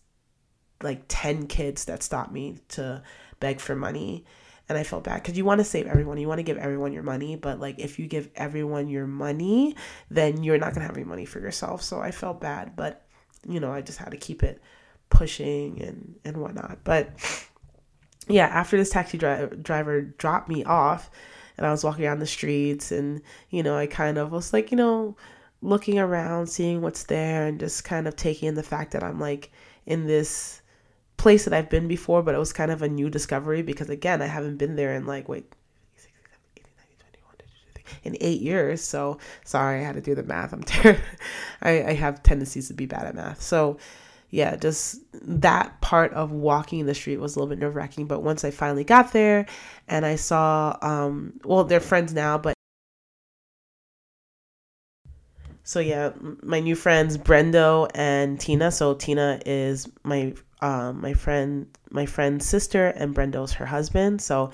like 0.82 1.04
ten 1.08 1.46
kids 1.46 1.86
that 1.86 2.02
stopped 2.02 2.32
me 2.32 2.58
to 2.68 3.02
beg 3.40 3.60
for 3.60 3.74
money, 3.74 4.24
and 4.68 4.78
I 4.78 4.82
felt 4.82 5.04
bad 5.04 5.22
because 5.22 5.36
you 5.36 5.44
want 5.44 5.58
to 5.58 5.64
save 5.64 5.86
everyone, 5.86 6.18
you 6.18 6.28
want 6.28 6.38
to 6.38 6.44
give 6.44 6.58
everyone 6.58 6.92
your 6.92 7.02
money, 7.02 7.36
but 7.36 7.60
like 7.60 7.78
if 7.78 7.98
you 7.98 8.06
give 8.06 8.30
everyone 8.34 8.88
your 8.88 9.06
money, 9.06 9.76
then 10.10 10.42
you're 10.42 10.58
not 10.58 10.74
gonna 10.74 10.86
have 10.86 10.96
any 10.96 11.04
money 11.04 11.24
for 11.24 11.40
yourself. 11.40 11.82
So 11.82 12.00
I 12.00 12.10
felt 12.10 12.40
bad, 12.40 12.76
but 12.76 13.02
you 13.46 13.60
know 13.60 13.72
I 13.72 13.82
just 13.82 13.98
had 13.98 14.10
to 14.12 14.16
keep 14.16 14.42
it 14.42 14.60
pushing 15.10 15.82
and 15.82 16.16
and 16.24 16.38
whatnot, 16.38 16.78
but 16.84 17.10
yeah, 18.28 18.46
after 18.46 18.76
this 18.76 18.90
taxi 18.90 19.18
dri- 19.18 19.48
driver 19.62 20.00
dropped 20.00 20.48
me 20.48 20.64
off 20.64 21.10
and 21.56 21.66
I 21.66 21.70
was 21.70 21.84
walking 21.84 22.06
around 22.06 22.20
the 22.20 22.26
streets 22.26 22.90
and, 22.90 23.20
you 23.50 23.62
know, 23.62 23.76
I 23.76 23.86
kind 23.86 24.18
of 24.18 24.32
was 24.32 24.52
like, 24.52 24.70
you 24.70 24.76
know, 24.76 25.16
looking 25.62 25.98
around, 25.98 26.46
seeing 26.48 26.80
what's 26.80 27.04
there 27.04 27.46
and 27.46 27.60
just 27.60 27.84
kind 27.84 28.08
of 28.08 28.16
taking 28.16 28.48
in 28.48 28.54
the 28.54 28.62
fact 28.62 28.92
that 28.92 29.02
I'm 29.02 29.20
like 29.20 29.52
in 29.86 30.06
this 30.06 30.62
place 31.16 31.44
that 31.44 31.54
I've 31.54 31.70
been 31.70 31.88
before, 31.88 32.22
but 32.22 32.34
it 32.34 32.38
was 32.38 32.52
kind 32.52 32.70
of 32.70 32.82
a 32.82 32.88
new 32.88 33.08
discovery 33.10 33.62
because 33.62 33.88
again, 33.88 34.22
I 34.22 34.26
haven't 34.26 34.56
been 34.56 34.76
there 34.76 34.94
in 34.94 35.06
like, 35.06 35.28
wait, 35.28 35.52
in 38.02 38.16
eight 38.20 38.40
years. 38.40 38.82
So 38.82 39.18
sorry, 39.44 39.80
I 39.80 39.82
had 39.82 39.94
to 39.94 40.00
do 40.00 40.14
the 40.14 40.22
math. 40.22 40.52
I'm 40.52 40.62
terrible. 40.62 41.02
I, 41.62 41.84
I 41.84 41.92
have 41.94 42.22
tendencies 42.22 42.68
to 42.68 42.74
be 42.74 42.86
bad 42.86 43.06
at 43.06 43.14
math. 43.14 43.42
So 43.42 43.78
yeah, 44.30 44.56
just 44.56 45.00
that 45.12 45.80
part 45.80 46.12
of 46.12 46.32
walking 46.32 46.86
the 46.86 46.94
street 46.94 47.18
was 47.18 47.36
a 47.36 47.38
little 47.38 47.50
bit 47.50 47.60
nerve 47.60 47.76
wracking. 47.76 48.06
But 48.06 48.22
once 48.22 48.44
I 48.44 48.50
finally 48.50 48.84
got 48.84 49.12
there 49.12 49.46
and 49.86 50.04
I 50.04 50.16
saw, 50.16 50.76
um, 50.82 51.34
well, 51.44 51.64
they're 51.64 51.80
friends 51.80 52.12
now, 52.12 52.38
but 52.38 52.53
so 55.64 55.80
yeah, 55.80 56.12
my 56.42 56.60
new 56.60 56.76
friends 56.76 57.16
Brendo 57.16 57.90
and 57.94 58.38
Tina. 58.38 58.70
So 58.70 58.94
Tina 58.94 59.40
is 59.44 59.88
my 60.02 60.34
um, 60.60 61.00
my 61.00 61.14
friend 61.14 61.66
my 61.90 62.06
friend's 62.06 62.46
sister, 62.46 62.88
and 62.88 63.14
Brendo's 63.14 63.54
her 63.54 63.66
husband. 63.66 64.20
So 64.20 64.50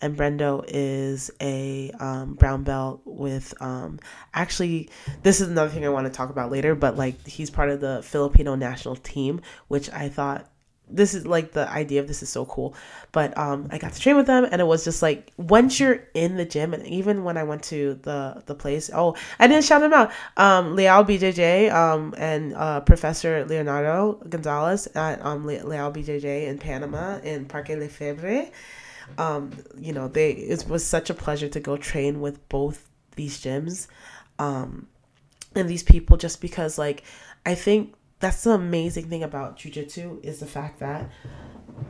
and 0.00 0.16
Brendo 0.16 0.64
is 0.66 1.30
a 1.40 1.90
um, 2.00 2.34
brown 2.34 2.64
belt 2.64 3.02
with 3.04 3.54
um, 3.60 4.00
actually 4.32 4.88
this 5.22 5.40
is 5.40 5.48
another 5.48 5.70
thing 5.70 5.84
I 5.84 5.90
want 5.90 6.06
to 6.06 6.12
talk 6.12 6.30
about 6.30 6.50
later, 6.50 6.74
but 6.74 6.96
like 6.96 7.26
he's 7.26 7.50
part 7.50 7.68
of 7.68 7.80
the 7.80 8.02
Filipino 8.02 8.54
national 8.54 8.96
team, 8.96 9.42
which 9.68 9.90
I 9.90 10.08
thought 10.08 10.50
this 10.96 11.14
is 11.14 11.26
like 11.26 11.52
the 11.52 11.68
idea 11.70 12.00
of 12.00 12.08
this 12.08 12.22
is 12.22 12.28
so 12.28 12.44
cool. 12.46 12.74
But 13.12 13.36
um, 13.38 13.68
I 13.70 13.78
got 13.78 13.92
to 13.92 14.00
train 14.00 14.16
with 14.16 14.26
them, 14.26 14.46
and 14.50 14.60
it 14.60 14.64
was 14.64 14.84
just 14.84 15.02
like 15.02 15.32
once 15.36 15.78
you're 15.78 16.00
in 16.14 16.36
the 16.36 16.44
gym, 16.44 16.74
and 16.74 16.86
even 16.86 17.24
when 17.24 17.36
I 17.36 17.44
went 17.44 17.62
to 17.64 17.94
the 18.02 18.42
the 18.46 18.54
place, 18.54 18.90
oh, 18.94 19.16
I 19.38 19.46
didn't 19.46 19.64
shout 19.64 19.80
them 19.80 19.92
out. 19.92 20.12
Um, 20.36 20.76
Leal 20.76 21.04
BJJ 21.04 21.72
um, 21.72 22.14
and 22.16 22.54
uh, 22.54 22.80
Professor 22.80 23.44
Leonardo 23.44 24.14
Gonzalez 24.28 24.86
at 24.94 25.24
um, 25.24 25.44
Leal 25.44 25.92
BJJ 25.92 26.46
in 26.46 26.58
Panama 26.58 27.18
in 27.18 27.46
Parque 27.46 27.70
Lefevre 27.70 28.50
um, 29.18 29.52
you 29.78 29.92
know, 29.92 30.08
they 30.08 30.32
it 30.32 30.66
was 30.68 30.84
such 30.84 31.10
a 31.10 31.14
pleasure 31.14 31.48
to 31.48 31.60
go 31.60 31.76
train 31.76 32.20
with 32.20 32.48
both 32.48 32.88
these 33.16 33.40
gyms, 33.40 33.86
um, 34.38 34.88
and 35.54 35.68
these 35.68 35.82
people 35.82 36.16
just 36.16 36.40
because 36.40 36.78
like 36.78 37.04
I 37.46 37.54
think 37.54 37.94
that's 38.20 38.44
the 38.44 38.50
amazing 38.50 39.08
thing 39.08 39.22
about 39.22 39.58
jujitsu 39.58 40.22
is 40.24 40.40
the 40.40 40.46
fact 40.46 40.80
that 40.80 41.10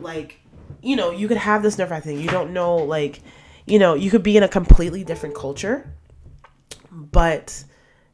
like 0.00 0.40
you 0.82 0.96
know 0.96 1.10
you 1.10 1.28
could 1.28 1.36
have 1.36 1.62
this 1.62 1.78
nerve 1.78 2.02
thing 2.02 2.20
you 2.20 2.28
don't 2.28 2.52
know 2.52 2.76
like 2.76 3.20
you 3.66 3.78
know 3.78 3.94
you 3.94 4.10
could 4.10 4.22
be 4.22 4.36
in 4.36 4.42
a 4.42 4.48
completely 4.48 5.04
different 5.04 5.34
culture 5.34 5.88
but 6.90 7.64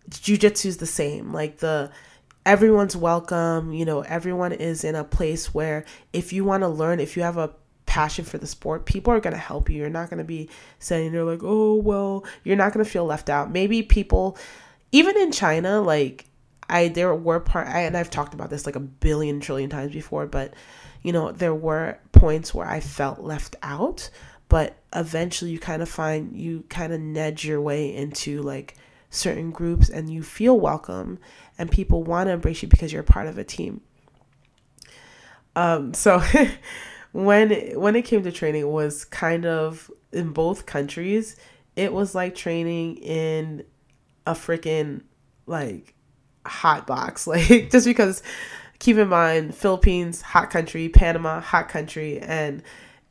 jujitsu 0.08 0.66
is 0.66 0.76
the 0.78 0.86
same 0.86 1.32
like 1.32 1.58
the 1.58 1.90
everyone's 2.46 2.96
welcome 2.96 3.72
you 3.72 3.84
know 3.84 4.00
everyone 4.02 4.52
is 4.52 4.82
in 4.84 4.94
a 4.94 5.04
place 5.04 5.52
where 5.54 5.84
if 6.12 6.32
you 6.32 6.44
want 6.44 6.62
to 6.62 6.68
learn 6.68 6.98
if 7.00 7.16
you 7.16 7.22
have 7.22 7.36
a 7.36 7.50
passion 7.90 8.24
for 8.24 8.38
the 8.38 8.46
sport, 8.46 8.86
people 8.86 9.12
are 9.12 9.18
going 9.18 9.34
to 9.34 9.38
help 9.38 9.68
you. 9.68 9.76
You're 9.76 9.90
not 9.90 10.10
going 10.10 10.18
to 10.18 10.24
be 10.24 10.48
saying, 10.78 11.12
you're 11.12 11.24
like, 11.24 11.40
oh, 11.42 11.74
well, 11.74 12.24
you're 12.44 12.56
not 12.56 12.72
going 12.72 12.84
to 12.84 12.90
feel 12.90 13.04
left 13.04 13.28
out. 13.28 13.50
Maybe 13.50 13.82
people, 13.82 14.38
even 14.92 15.18
in 15.18 15.32
China, 15.32 15.80
like, 15.80 16.24
I, 16.70 16.88
there 16.88 17.14
were 17.14 17.40
part, 17.40 17.68
I, 17.68 17.82
and 17.82 17.96
I've 17.96 18.10
talked 18.10 18.34
about 18.34 18.50
this 18.50 18.66
like 18.66 18.76
a 18.76 18.80
billion 18.80 19.40
trillion 19.40 19.68
times 19.68 19.92
before, 19.92 20.26
but, 20.26 20.54
you 21.02 21.12
know, 21.12 21.32
there 21.32 21.54
were 21.54 21.98
points 22.12 22.54
where 22.54 22.66
I 22.66 22.80
felt 22.80 23.20
left 23.20 23.56
out, 23.62 24.08
but 24.48 24.76
eventually 24.94 25.50
you 25.50 25.58
kind 25.58 25.82
of 25.82 25.88
find, 25.88 26.36
you 26.36 26.64
kind 26.68 26.92
of 26.92 27.00
nudge 27.00 27.44
your 27.44 27.60
way 27.60 27.94
into 27.94 28.40
like 28.42 28.76
certain 29.10 29.50
groups 29.50 29.88
and 29.88 30.08
you 30.08 30.22
feel 30.22 30.58
welcome 30.58 31.18
and 31.58 31.70
people 31.70 32.02
want 32.02 32.28
to 32.28 32.32
embrace 32.32 32.62
you 32.62 32.68
because 32.68 32.92
you're 32.92 33.02
part 33.02 33.26
of 33.26 33.36
a 33.36 33.44
team. 33.44 33.80
Um, 35.56 35.92
so 35.92 36.22
when 37.12 37.50
when 37.78 37.96
it 37.96 38.04
came 38.04 38.22
to 38.22 38.32
training, 38.32 38.62
it 38.62 38.68
was 38.68 39.04
kind 39.04 39.44
of 39.44 39.90
in 40.12 40.32
both 40.32 40.66
countries. 40.66 41.36
It 41.76 41.92
was 41.92 42.14
like 42.14 42.34
training 42.34 42.96
in 42.98 43.64
a 44.26 44.32
freaking 44.32 45.02
like 45.46 45.94
hot 46.50 46.86
box, 46.86 47.26
like 47.32 47.70
just 47.70 47.86
because. 47.86 48.22
Keep 48.78 48.96
in 48.96 49.08
mind, 49.08 49.54
Philippines, 49.54 50.22
hot 50.22 50.48
country, 50.48 50.88
Panama, 50.88 51.42
hot 51.42 51.68
country, 51.68 52.18
and 52.18 52.62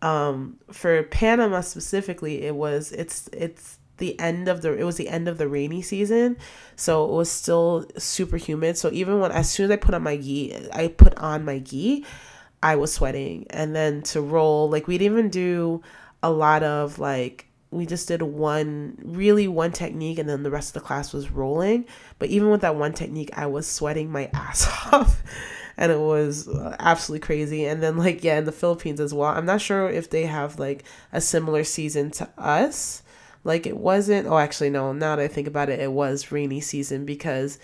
um, 0.01 0.57
for 0.71 1.03
Panama 1.03 1.61
specifically, 1.61 2.41
it 2.41 2.55
was 2.55 2.91
it's 2.91 3.29
it's 3.33 3.77
the 3.97 4.19
end 4.19 4.47
of 4.47 4.63
the 4.63 4.75
it 4.75 4.83
was 4.83 4.97
the 4.97 5.07
end 5.07 5.27
of 5.27 5.37
the 5.37 5.47
rainy 5.47 5.81
season 5.81 6.37
so 6.77 7.03
it 7.03 7.11
was 7.11 7.29
still 7.29 7.85
super 7.97 8.37
humid 8.37 8.77
so 8.77 8.89
even 8.93 9.19
when 9.19 9.29
as 9.29 9.51
soon 9.51 9.65
as 9.65 9.71
i 9.71 9.75
put 9.75 9.93
on 9.93 10.01
my 10.01 10.15
gi 10.15 10.55
i 10.71 10.87
put 10.87 11.13
on 11.17 11.43
my 11.43 11.59
gi 11.59 12.05
I 12.61 12.75
was 12.75 12.93
sweating. 12.93 13.45
And 13.49 13.75
then 13.75 14.01
to 14.03 14.21
roll, 14.21 14.69
like 14.69 14.87
we'd 14.87 15.01
even 15.01 15.29
do 15.29 15.81
a 16.21 16.31
lot 16.31 16.63
of 16.63 16.99
like 16.99 17.45
we 17.71 17.85
just 17.85 18.07
did 18.07 18.21
one 18.21 18.97
really 19.03 19.47
one 19.47 19.71
technique 19.71 20.17
and 20.17 20.27
then 20.27 20.43
the 20.43 20.51
rest 20.51 20.69
of 20.69 20.81
the 20.81 20.87
class 20.87 21.13
was 21.13 21.31
rolling. 21.31 21.85
But 22.17 22.29
even 22.29 22.49
with 22.49 22.61
that 22.61 22.75
one 22.75 22.93
technique, 22.93 23.29
I 23.33 23.45
was 23.45 23.67
sweating 23.67 24.11
my 24.11 24.29
ass 24.33 24.67
off. 24.91 25.21
and 25.77 25.91
it 25.91 25.99
was 25.99 26.47
uh, 26.47 26.75
absolutely 26.79 27.25
crazy. 27.25 27.65
And 27.65 27.81
then 27.81 27.97
like 27.97 28.23
yeah, 28.23 28.37
in 28.37 28.45
the 28.45 28.51
Philippines 28.51 28.99
as 28.99 29.13
well. 29.13 29.29
I'm 29.29 29.45
not 29.45 29.61
sure 29.61 29.89
if 29.89 30.09
they 30.09 30.25
have 30.25 30.57
like 30.59 30.83
a 31.13 31.21
similar 31.21 31.63
season 31.63 32.11
to 32.11 32.29
us. 32.37 33.03
Like 33.43 33.65
it 33.65 33.77
wasn't 33.77 34.27
oh 34.27 34.37
actually 34.37 34.69
no, 34.71 34.91
now 34.91 35.15
that 35.15 35.23
I 35.23 35.27
think 35.27 35.47
about 35.47 35.69
it, 35.69 35.79
it 35.79 35.91
was 35.91 36.31
rainy 36.31 36.61
season 36.61 37.05
because 37.05 37.59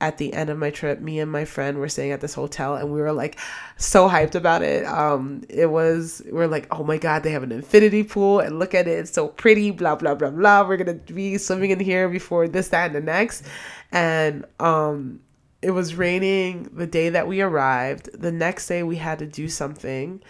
at 0.00 0.18
the 0.18 0.32
end 0.34 0.50
of 0.50 0.58
my 0.58 0.70
trip, 0.70 1.00
me 1.00 1.20
and 1.20 1.30
my 1.30 1.44
friend 1.44 1.78
were 1.78 1.88
staying 1.88 2.12
at 2.12 2.20
this 2.20 2.34
hotel 2.34 2.76
and 2.76 2.92
we 2.92 3.00
were 3.00 3.12
like 3.12 3.38
so 3.76 4.08
hyped 4.08 4.34
about 4.34 4.62
it. 4.62 4.84
Um, 4.84 5.42
it 5.48 5.66
was, 5.66 6.22
we 6.30 6.38
are 6.40 6.46
like, 6.46 6.66
oh 6.70 6.84
my 6.84 6.98
God, 6.98 7.22
they 7.22 7.30
have 7.30 7.42
an 7.42 7.52
infinity 7.52 8.02
pool 8.02 8.40
and 8.40 8.58
look 8.58 8.74
at 8.74 8.86
it. 8.86 8.98
It's 8.98 9.12
so 9.12 9.28
pretty, 9.28 9.70
blah, 9.70 9.96
blah, 9.96 10.14
blah, 10.14 10.30
blah. 10.30 10.68
We're 10.68 10.76
going 10.76 11.00
to 11.00 11.12
be 11.12 11.38
swimming 11.38 11.70
in 11.70 11.80
here 11.80 12.08
before 12.08 12.46
this, 12.46 12.68
that, 12.68 12.86
and 12.86 12.94
the 12.94 13.00
next. 13.00 13.44
And, 13.90 14.44
um, 14.60 15.20
it 15.62 15.70
was 15.70 15.94
raining 15.94 16.70
the 16.74 16.86
day 16.86 17.08
that 17.08 17.26
we 17.26 17.40
arrived. 17.40 18.10
The 18.12 18.30
next 18.30 18.68
day 18.68 18.82
we 18.82 18.96
had 18.96 19.18
to 19.20 19.26
do 19.26 19.48
something 19.48 20.22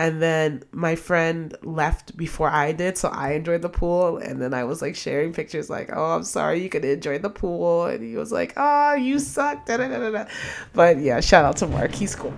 and 0.00 0.22
then 0.22 0.62
my 0.72 0.96
friend 0.96 1.54
left 1.62 2.16
before 2.16 2.48
I 2.48 2.72
did, 2.72 2.96
so 2.96 3.10
I 3.10 3.34
enjoyed 3.34 3.60
the 3.60 3.68
pool. 3.68 4.16
And 4.16 4.40
then 4.40 4.54
I 4.54 4.64
was 4.64 4.80
like 4.80 4.96
sharing 4.96 5.34
pictures, 5.34 5.68
like, 5.68 5.90
"Oh, 5.92 6.16
I'm 6.16 6.22
sorry, 6.24 6.62
you 6.62 6.70
could 6.70 6.86
enjoy 6.86 7.18
the 7.18 7.28
pool." 7.28 7.84
And 7.84 8.02
he 8.02 8.16
was 8.16 8.32
like, 8.32 8.54
"Oh, 8.56 8.94
you 8.94 9.18
suck." 9.18 9.66
Da, 9.66 9.76
da, 9.76 9.88
da, 9.88 10.10
da. 10.10 10.24
But 10.72 11.00
yeah, 11.00 11.20
shout 11.20 11.44
out 11.44 11.58
to 11.58 11.66
Mark, 11.66 11.92
he's 11.94 12.16
cool. 12.16 12.32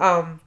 Um, 0.00 0.40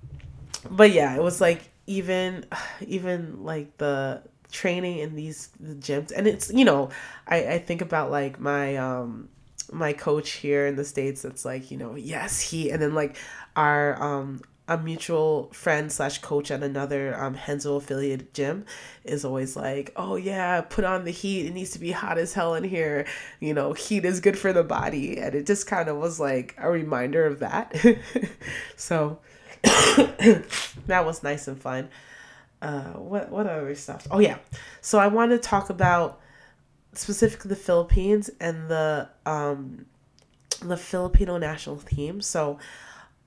but 0.69 0.91
yeah, 0.91 1.15
it 1.15 1.23
was 1.23 1.39
like 1.39 1.69
even, 1.87 2.45
even 2.85 3.45
like 3.45 3.77
the 3.77 4.21
training 4.51 4.97
in 4.97 5.15
these 5.15 5.51
the 5.57 5.75
gyms, 5.75 6.11
and 6.13 6.27
it's 6.27 6.51
you 6.51 6.65
know, 6.65 6.89
I 7.27 7.47
I 7.47 7.59
think 7.59 7.81
about 7.81 8.11
like 8.11 8.41
my 8.41 8.75
um 8.75 9.29
my 9.71 9.93
coach 9.93 10.31
here 10.31 10.67
in 10.67 10.75
the 10.75 10.83
states. 10.83 11.23
It's 11.23 11.45
like 11.45 11.71
you 11.71 11.77
know, 11.77 11.95
yes, 11.95 12.41
he, 12.41 12.71
and 12.71 12.81
then 12.81 12.93
like 12.93 13.15
our 13.55 13.95
um 14.03 14.41
a 14.67 14.77
mutual 14.77 15.49
friend 15.51 15.91
slash 15.91 16.19
coach 16.19 16.51
at 16.51 16.63
another 16.63 17.19
um, 17.21 17.35
Renzo 17.47 17.75
affiliated 17.75 18.33
gym 18.33 18.65
is 19.03 19.25
always 19.25 19.55
like, 19.55 19.91
oh 19.95 20.15
yeah, 20.15 20.61
put 20.61 20.85
on 20.85 21.03
the 21.03 21.11
heat. 21.11 21.47
It 21.47 21.53
needs 21.53 21.71
to 21.71 21.79
be 21.79 21.91
hot 21.91 22.17
as 22.17 22.33
hell 22.33 22.55
in 22.55 22.63
here. 22.63 23.05
You 23.39 23.53
know, 23.53 23.73
heat 23.73 24.05
is 24.05 24.19
good 24.19 24.37
for 24.37 24.53
the 24.53 24.63
body. 24.63 25.17
And 25.17 25.35
it 25.35 25.45
just 25.45 25.67
kind 25.67 25.89
of 25.89 25.97
was 25.97 26.19
like 26.19 26.55
a 26.57 26.69
reminder 26.69 27.25
of 27.25 27.39
that. 27.39 27.75
so 28.75 29.19
that 29.63 31.05
was 31.05 31.23
nice 31.23 31.47
and 31.47 31.59
fun. 31.59 31.89
Uh, 32.61 32.93
what, 32.93 33.29
what 33.29 33.47
other 33.47 33.73
stuff? 33.75 34.07
Oh 34.11 34.19
yeah. 34.19 34.37
So 34.79 34.99
I 34.99 35.07
want 35.07 35.31
to 35.31 35.39
talk 35.39 35.69
about 35.69 36.21
specifically 36.93 37.49
the 37.49 37.55
Philippines 37.55 38.29
and 38.39 38.69
the, 38.69 39.09
um, 39.25 39.87
the 40.61 40.77
Filipino 40.77 41.37
national 41.37 41.77
team. 41.77 42.21
So, 42.21 42.59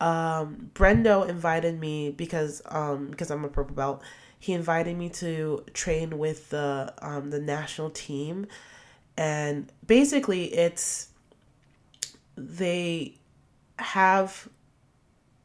um, 0.04 0.70
Brendo 0.74 1.26
invited 1.26 1.80
me 1.80 2.10
because 2.10 2.60
um, 2.66 3.08
because 3.08 3.30
I'm 3.30 3.42
a 3.42 3.48
purple 3.48 3.74
belt. 3.74 4.02
he 4.38 4.52
invited 4.52 4.98
me 4.98 5.08
to 5.08 5.64
train 5.72 6.18
with 6.18 6.50
the 6.50 6.92
um, 7.00 7.30
the 7.30 7.40
national 7.40 7.88
team, 7.88 8.46
and 9.16 9.72
basically 9.86 10.52
it's 10.52 11.08
they 12.36 13.14
have 13.78 14.46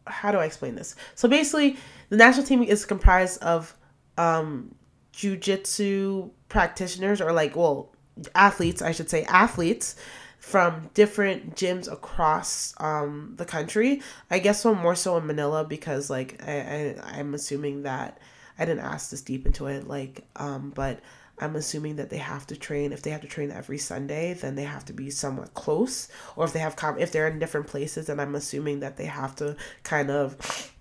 how 0.05 0.33
do 0.33 0.39
I 0.39 0.45
explain 0.45 0.75
this? 0.75 0.93
So 1.15 1.29
basically, 1.29 1.77
the 2.09 2.17
national 2.17 2.45
team 2.45 2.61
is 2.61 2.83
comprised 2.83 3.41
of 3.41 3.73
um, 4.17 4.75
jujitsu 5.13 6.31
practitioners 6.49 7.21
or 7.21 7.31
like 7.31 7.55
well 7.55 7.93
athletes, 8.35 8.81
I 8.81 8.91
should 8.91 9.09
say 9.09 9.23
athletes 9.23 9.95
from 10.39 10.89
different 10.93 11.55
gyms 11.55 11.91
across 11.91 12.74
um, 12.77 13.34
the 13.38 13.46
country. 13.46 14.01
I 14.31 14.39
guess 14.39 14.62
so 14.62 14.74
more 14.74 14.96
so 14.96 15.17
in 15.17 15.27
Manila 15.27 15.65
because 15.65 16.10
like 16.10 16.41
I, 16.46 16.96
I 17.01 17.19
I'm 17.19 17.34
assuming 17.34 17.84
that 17.84 18.19
I 18.58 18.65
didn't 18.65 18.84
ask 18.86 19.10
this 19.10 19.22
deep 19.22 19.46
into 19.46 19.67
it 19.67 19.88
like 19.88 20.25
um, 20.36 20.72
but 20.74 21.01
I'm 21.41 21.55
assuming 21.55 21.98
that 21.98 22.10
they 22.10 22.17
have 22.17 22.48
to 22.48 22.55
train. 22.55 22.91
If 22.91 23.01
they 23.01 23.12
have 23.12 23.22
to 23.22 23.27
train 23.27 23.51
every 23.51 23.77
Sunday, 23.77 24.34
then 24.34 24.55
they 24.55 24.63
have 24.63 24.86
to 24.86 24.93
be 24.93 25.10
somewhat 25.10 25.53
close. 25.53 26.10
Or 26.36 26.46
if 26.46 26.53
they 26.53 26.60
have 26.60 26.75
com- 26.75 27.00
if 27.00 27.12
they're 27.12 27.27
in 27.27 27.39
different 27.39 27.67
places, 27.67 28.08
then 28.08 28.19
I'm 28.19 28.36
assuming 28.36 28.81
that 28.81 28.98
they 28.98 29.05
have 29.05 29.36
to 29.38 29.55
kind 29.84 30.12
of 30.12 30.74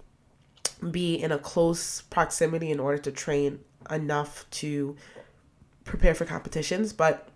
be 0.90 1.14
in 1.14 1.32
a 1.32 1.38
close 1.38 2.02
proximity 2.02 2.70
in 2.70 2.80
order 2.80 2.98
to 2.98 3.12
train 3.12 3.60
enough 3.90 4.48
to 4.50 4.96
prepare 5.84 6.14
for 6.14 6.24
competitions. 6.24 6.92
But 6.92 7.28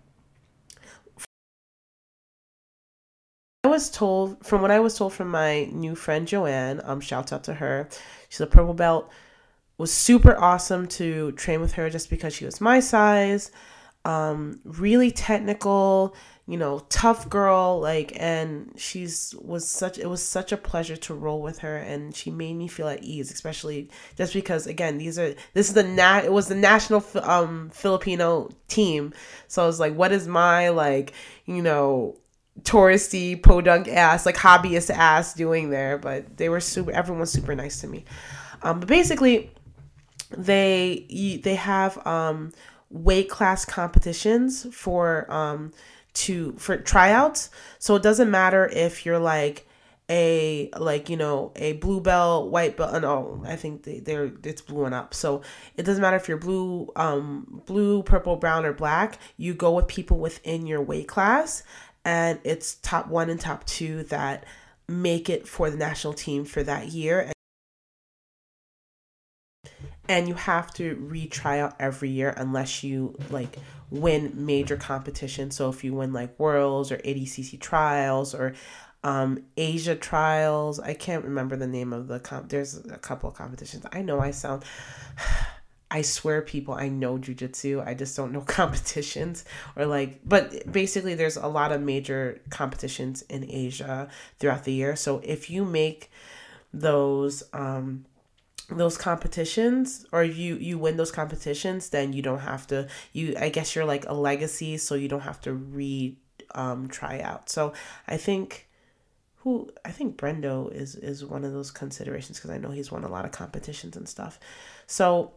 I 3.63 3.69
was 3.69 3.89
told 3.89 4.45
from 4.45 4.61
what 4.61 4.71
I 4.71 4.79
was 4.79 4.97
told 4.97 5.13
from 5.13 5.29
my 5.29 5.65
new 5.71 5.95
friend 5.95 6.27
Joanne. 6.27 6.81
Um, 6.83 6.99
shout 6.99 7.31
out 7.31 7.45
to 7.45 7.53
her. 7.55 7.89
She's 8.29 8.41
a 8.41 8.47
purple 8.47 8.73
belt 8.73 9.11
was 9.77 9.91
super 9.91 10.37
awesome 10.37 10.87
to 10.87 11.31
train 11.33 11.61
with 11.61 11.73
her 11.73 11.89
just 11.89 12.09
because 12.09 12.33
she 12.33 12.45
was 12.45 12.61
my 12.61 12.79
size. 12.79 13.51
Um, 14.05 14.59
really 14.65 15.11
technical, 15.11 16.15
you 16.45 16.57
know, 16.57 16.79
tough 16.89 17.29
girl, 17.29 17.79
like, 17.79 18.11
and 18.17 18.73
she's 18.75 19.33
was 19.41 19.67
such, 19.67 19.97
it 19.97 20.07
was 20.07 20.21
such 20.21 20.51
a 20.51 20.57
pleasure 20.57 20.97
to 20.97 21.13
roll 21.13 21.41
with 21.41 21.59
her 21.59 21.77
and 21.77 22.13
she 22.13 22.29
made 22.29 22.55
me 22.55 22.67
feel 22.67 22.89
at 22.89 23.01
ease, 23.03 23.31
especially 23.31 23.89
just 24.17 24.33
because, 24.33 24.67
again, 24.67 24.97
these 24.97 25.17
are, 25.17 25.33
this 25.53 25.69
is 25.69 25.73
the 25.73 25.83
nat, 25.83 26.25
it 26.25 26.33
was 26.33 26.49
the 26.49 26.55
national, 26.55 27.03
um, 27.21 27.69
Filipino 27.73 28.49
team. 28.67 29.13
So 29.47 29.63
I 29.63 29.65
was 29.65 29.79
like, 29.79 29.95
what 29.95 30.11
is 30.11 30.27
my, 30.27 30.69
like, 30.69 31.13
you 31.45 31.61
know, 31.61 32.17
touristy 32.61 33.41
podunk 33.41 33.87
ass, 33.87 34.25
like 34.25 34.35
hobbyist 34.35 34.89
ass 34.89 35.33
doing 35.33 35.69
there? 35.69 35.97
But 35.97 36.37
they 36.37 36.49
were 36.49 36.59
super, 36.59 36.91
everyone's 36.91 37.31
super 37.31 37.55
nice 37.55 37.81
to 37.81 37.87
me. 37.87 38.05
Um, 38.61 38.79
but 38.79 38.87
basically, 38.87 39.51
they 40.31 41.39
they 41.43 41.55
have 41.55 42.05
um, 42.07 42.51
weight 42.89 43.29
class 43.29 43.65
competitions 43.65 44.67
for 44.71 45.31
um, 45.31 45.73
to 46.13 46.53
for 46.53 46.77
tryouts. 46.77 47.49
So 47.79 47.95
it 47.95 48.03
doesn't 48.03 48.31
matter 48.31 48.69
if 48.71 49.05
you're 49.05 49.19
like 49.19 49.67
a 50.09 50.69
like 50.77 51.09
you 51.09 51.15
know 51.15 51.51
a 51.55 51.73
blue 51.73 52.01
belt 52.01 52.51
white 52.51 52.75
belt 52.75 53.01
no 53.01 53.41
i 53.47 53.55
think 53.55 53.83
they, 53.83 53.99
they're 53.99 54.31
it's 54.43 54.61
blue 54.61 54.83
and 54.83 54.93
up 54.93 55.13
so 55.13 55.41
it 55.77 55.83
doesn't 55.83 56.01
matter 56.01 56.17
if 56.17 56.27
you're 56.27 56.37
blue 56.37 56.91
um 56.97 57.61
blue 57.65 58.03
purple 58.03 58.35
brown 58.35 58.65
or 58.65 58.73
black 58.73 59.17
you 59.37 59.53
go 59.53 59.71
with 59.71 59.87
people 59.87 60.17
within 60.19 60.67
your 60.67 60.81
weight 60.81 61.07
class 61.07 61.63
and 62.05 62.39
it's 62.43 62.75
top 62.75 63.07
one 63.07 63.29
and 63.29 63.39
top 63.39 63.65
two 63.65 64.03
that 64.03 64.45
make 64.87 65.29
it 65.29 65.47
for 65.47 65.69
the 65.69 65.77
national 65.77 66.13
team 66.13 66.43
for 66.45 66.63
that 66.63 66.87
year 66.87 67.31
and 70.09 70.27
you 70.27 70.33
have 70.33 70.73
to 70.73 70.95
retry 70.95 71.59
out 71.59 71.75
every 71.79 72.09
year 72.09 72.33
unless 72.37 72.83
you 72.83 73.15
like 73.29 73.57
win 73.89 74.33
major 74.35 74.75
competitions. 74.75 75.55
So 75.55 75.69
if 75.69 75.83
you 75.83 75.93
win 75.93 76.13
like 76.13 76.37
worlds 76.39 76.91
or 76.91 76.97
ADCC 76.97 77.59
trials 77.59 78.35
or 78.35 78.53
um, 79.03 79.43
Asia 79.55 79.95
trials, 79.95 80.79
I 80.79 80.93
can't 80.93 81.23
remember 81.23 81.55
the 81.55 81.67
name 81.67 81.93
of 81.93 82.07
the 82.07 82.19
comp. 82.19 82.49
There's 82.49 82.77
a 82.85 82.97
couple 82.97 83.29
of 83.29 83.35
competitions. 83.35 83.85
I 83.91 84.01
know 84.01 84.19
I 84.19 84.31
sound. 84.31 84.63
I 85.93 86.01
swear, 86.01 86.41
people, 86.41 86.73
I 86.73 86.89
know 86.89 87.19
jujitsu. 87.19 87.85
I 87.85 87.93
just 87.93 88.17
don't 88.17 88.31
know 88.31 88.41
competitions 88.47 89.45
or 89.75 89.85
like, 89.85 90.21
but 90.25 90.69
basically, 90.69 91.13
there's 91.13 91.37
a 91.37 91.47
lot 91.47 91.71
of 91.71 91.81
major 91.81 92.41
competitions 92.49 93.21
in 93.29 93.49
Asia 93.49 94.09
throughout 94.39 94.63
the 94.63 94.73
year. 94.73 94.95
So 94.95 95.21
if 95.23 95.51
you 95.51 95.63
make 95.63 96.11
those, 96.73 97.43
um, 97.53 98.05
those 98.69 98.97
competitions 98.97 100.05
or 100.11 100.23
you 100.23 100.55
you 100.55 100.79
win 100.79 100.95
those 100.95 101.11
competitions 101.11 101.89
then 101.89 102.13
you 102.13 102.21
don't 102.21 102.39
have 102.39 102.65
to 102.65 102.87
you 103.11 103.35
i 103.37 103.49
guess 103.49 103.75
you're 103.75 103.85
like 103.85 104.05
a 104.07 104.13
legacy 104.13 104.77
so 104.77 104.95
you 104.95 105.09
don't 105.09 105.21
have 105.21 105.39
to 105.41 105.53
re 105.53 106.17
um 106.55 106.87
try 106.87 107.19
out 107.19 107.49
so 107.49 107.73
i 108.07 108.15
think 108.15 108.69
who 109.39 109.69
i 109.83 109.91
think 109.91 110.15
brendo 110.15 110.71
is 110.73 110.95
is 110.95 111.25
one 111.25 111.43
of 111.43 111.51
those 111.51 111.71
considerations 111.71 112.39
because 112.39 112.49
i 112.49 112.57
know 112.57 112.71
he's 112.71 112.89
won 112.89 113.03
a 113.03 113.09
lot 113.09 113.25
of 113.25 113.31
competitions 113.31 113.97
and 113.97 114.07
stuff 114.07 114.39
so 114.87 115.33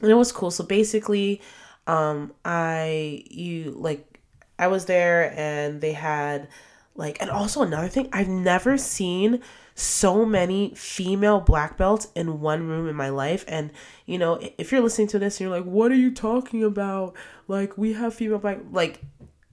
and 0.00 0.10
it 0.10 0.14
was 0.14 0.32
cool 0.32 0.50
so 0.50 0.64
basically 0.64 1.40
um 1.86 2.32
i 2.44 3.22
you 3.30 3.70
like 3.76 4.20
i 4.58 4.66
was 4.66 4.86
there 4.86 5.32
and 5.36 5.80
they 5.80 5.92
had 5.92 6.48
like 6.94 7.20
and 7.20 7.30
also 7.30 7.62
another 7.62 7.88
thing 7.88 8.08
i've 8.12 8.28
never 8.28 8.76
seen 8.76 9.42
so 9.78 10.24
many 10.24 10.74
female 10.74 11.38
black 11.40 11.76
belts 11.76 12.08
in 12.16 12.40
one 12.40 12.66
room 12.66 12.88
in 12.88 12.96
my 12.96 13.10
life. 13.10 13.44
And, 13.46 13.70
you 14.06 14.18
know, 14.18 14.40
if 14.58 14.72
you're 14.72 14.80
listening 14.80 15.06
to 15.08 15.20
this 15.20 15.38
and 15.38 15.48
you're 15.48 15.56
like, 15.56 15.70
what 15.70 15.92
are 15.92 15.96
you 15.96 16.12
talking 16.12 16.64
about? 16.64 17.14
Like, 17.46 17.78
we 17.78 17.92
have 17.92 18.12
female 18.12 18.40
black, 18.40 18.58
like, 18.72 19.00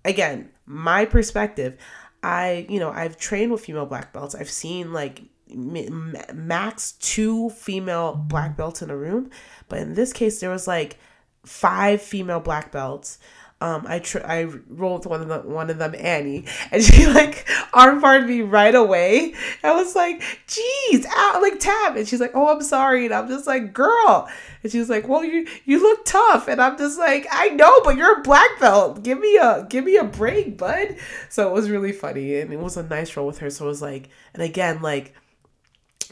again, 0.03 0.49
my 0.65 1.05
perspective, 1.05 1.77
I, 2.23 2.65
you 2.69 2.79
know, 2.79 2.89
I've 2.89 3.17
trained 3.17 3.51
with 3.51 3.61
female 3.63 3.85
black 3.85 4.13
belts. 4.13 4.33
I've 4.33 4.49
seen 4.49 4.93
like 4.93 5.21
max 5.49 6.93
two 6.93 7.49
female 7.51 8.15
black 8.15 8.57
belts 8.57 8.81
in 8.81 8.89
a 8.89 8.97
room. 8.97 9.29
But 9.69 9.79
in 9.79 9.93
this 9.93 10.13
case, 10.13 10.39
there 10.39 10.49
was 10.49 10.67
like 10.67 10.97
five 11.43 12.01
female 12.01 12.39
black 12.39 12.71
belts 12.71 13.19
um, 13.61 13.85
I 13.87 13.99
tr- 13.99 14.25
I 14.25 14.43
rolled 14.67 15.05
one 15.05 15.21
of 15.21 15.29
them, 15.29 15.49
one 15.49 15.69
of 15.69 15.77
them, 15.77 15.95
Annie, 15.97 16.45
and 16.71 16.83
she 16.83 17.07
like 17.07 17.47
armbarred 17.73 18.27
me 18.27 18.41
right 18.41 18.75
away. 18.75 19.33
I 19.63 19.71
was 19.71 19.95
like, 19.95 20.21
"Geez, 20.45 21.05
out 21.15 21.41
like 21.41 21.59
tap," 21.59 21.95
and 21.95 22.05
she's 22.05 22.19
like, 22.19 22.31
"Oh, 22.33 22.49
I'm 22.49 22.61
sorry," 22.61 23.05
and 23.05 23.13
I'm 23.13 23.29
just 23.29 23.47
like, 23.47 23.73
"Girl," 23.73 24.29
and 24.61 24.71
she 24.71 24.77
was 24.77 24.89
like, 24.89 25.07
"Well, 25.07 25.23
you 25.23 25.47
you 25.63 25.81
look 25.81 26.03
tough," 26.03 26.49
and 26.49 26.61
I'm 26.61 26.77
just 26.77 26.99
like, 26.99 27.27
"I 27.31 27.49
know, 27.49 27.79
but 27.85 27.95
you're 27.95 28.19
a 28.19 28.23
black 28.23 28.59
belt. 28.59 29.03
Give 29.03 29.19
me 29.19 29.37
a 29.37 29.65
give 29.69 29.85
me 29.85 29.95
a 29.95 30.03
break, 30.03 30.57
bud." 30.57 30.97
So 31.29 31.47
it 31.47 31.53
was 31.53 31.69
really 31.69 31.93
funny, 31.93 32.35
and 32.39 32.51
it 32.51 32.59
was 32.59 32.75
a 32.75 32.83
nice 32.83 33.15
roll 33.15 33.25
with 33.25 33.37
her. 33.39 33.49
So 33.49 33.65
it 33.65 33.69
was 33.69 33.81
like, 33.81 34.09
and 34.33 34.43
again, 34.43 34.81
like, 34.81 35.13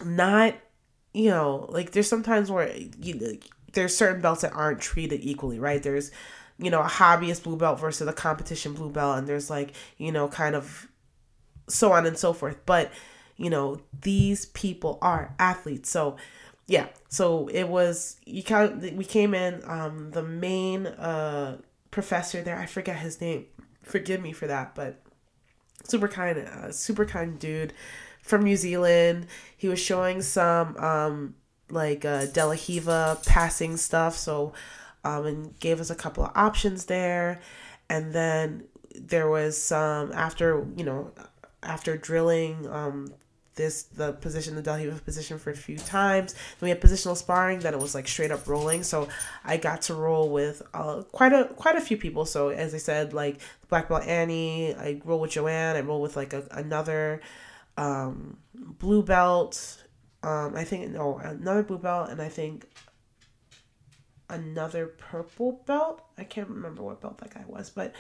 not 0.03 0.55
you 1.13 1.29
know, 1.29 1.67
like 1.69 1.91
there's 1.91 2.09
sometimes 2.09 2.49
where 2.49 2.75
you 2.99 3.39
there's 3.73 3.95
certain 3.95 4.21
belts 4.21 4.41
that 4.41 4.53
aren't 4.53 4.81
treated 4.81 5.19
equally, 5.23 5.59
right? 5.59 5.81
There's 5.81 6.11
you 6.57 6.69
know, 6.69 6.81
a 6.81 6.87
hobbyist 6.87 7.43
blue 7.43 7.57
belt 7.57 7.79
versus 7.79 8.07
a 8.07 8.13
competition 8.13 8.73
blue 8.73 8.89
belt, 8.89 9.17
and 9.17 9.27
there's 9.27 9.49
like, 9.49 9.73
you 9.97 10.11
know, 10.11 10.27
kind 10.27 10.55
of 10.55 10.87
so 11.67 11.91
on 11.91 12.05
and 12.05 12.17
so 12.17 12.33
forth. 12.33 12.57
But, 12.65 12.91
you 13.37 13.49
know, 13.49 13.81
these 14.01 14.45
people 14.47 14.99
are 15.01 15.33
athletes. 15.39 15.89
So, 15.89 16.17
yeah. 16.67 16.87
So 17.09 17.47
it 17.47 17.67
was 17.67 18.17
you 18.25 18.43
count 18.43 18.81
we 18.93 19.03
came 19.03 19.33
in 19.33 19.61
um 19.65 20.11
the 20.11 20.23
main 20.23 20.87
uh 20.87 21.57
professor 21.91 22.41
there, 22.41 22.57
I 22.57 22.65
forget 22.65 22.97
his 22.97 23.19
name. 23.19 23.45
Forgive 23.83 24.21
me 24.21 24.31
for 24.31 24.47
that, 24.47 24.75
but 24.75 25.01
super 25.83 26.07
kind 26.07 26.37
uh, 26.37 26.71
super 26.71 27.05
kind 27.05 27.37
dude 27.37 27.73
from 28.23 28.43
New 28.43 28.57
Zealand. 28.57 29.27
He 29.55 29.67
was 29.67 29.79
showing 29.79 30.23
some 30.23 30.75
um 30.77 31.35
like 31.69 32.03
uh 32.03 32.25
De 32.25 32.45
La 32.45 32.55
Riva 32.67 33.19
passing 33.25 33.77
stuff. 33.77 34.17
So 34.17 34.53
um, 35.03 35.25
and 35.25 35.59
gave 35.59 35.79
us 35.79 35.89
a 35.89 35.95
couple 35.95 36.23
of 36.23 36.31
options 36.35 36.85
there. 36.85 37.41
And 37.89 38.13
then 38.13 38.63
there 38.95 39.29
was 39.29 39.61
some 39.61 40.11
after 40.13 40.65
you 40.75 40.83
know 40.83 41.11
after 41.61 41.97
drilling 41.97 42.67
um, 42.69 43.13
this 43.55 43.83
the 43.83 44.13
position 44.13 44.55
the 44.55 44.61
De 44.61 44.71
La 44.71 44.77
Riva 44.77 44.99
position 44.99 45.37
for 45.37 45.51
a 45.51 45.55
few 45.55 45.77
times. 45.77 46.33
Then 46.33 46.41
we 46.61 46.69
had 46.69 46.81
positional 46.81 47.17
sparring. 47.17 47.59
Then 47.59 47.73
it 47.73 47.79
was 47.79 47.93
like 47.95 48.07
straight 48.07 48.31
up 48.31 48.47
rolling. 48.47 48.83
So 48.83 49.07
I 49.43 49.57
got 49.57 49.83
to 49.83 49.93
roll 49.93 50.29
with 50.29 50.61
uh, 50.73 51.03
quite 51.11 51.33
a 51.33 51.45
quite 51.55 51.75
a 51.75 51.81
few 51.81 51.97
people. 51.97 52.25
So 52.25 52.49
as 52.49 52.73
I 52.73 52.77
said, 52.77 53.13
like 53.13 53.39
black 53.69 53.89
belt 53.89 54.03
Annie, 54.03 54.73
I 54.75 55.01
roll 55.03 55.19
with 55.19 55.31
Joanne. 55.31 55.75
I 55.75 55.81
roll 55.81 56.01
with 56.01 56.15
like 56.15 56.33
a, 56.33 56.43
another 56.51 57.21
um, 57.77 58.37
blue 58.53 59.03
belt. 59.03 59.83
Um, 60.21 60.55
I 60.55 60.63
think 60.63 60.91
no 60.91 61.17
another 61.17 61.63
blue 61.63 61.79
belt, 61.79 62.09
and 62.09 62.21
I 62.21 62.29
think 62.29 62.65
another 64.29 64.87
purple 64.87 65.63
belt. 65.65 66.01
I 66.17 66.23
can't 66.23 66.49
remember 66.49 66.83
what 66.83 67.01
belt 67.01 67.17
that 67.19 67.33
guy 67.33 67.43
was, 67.47 67.69
but 67.69 67.93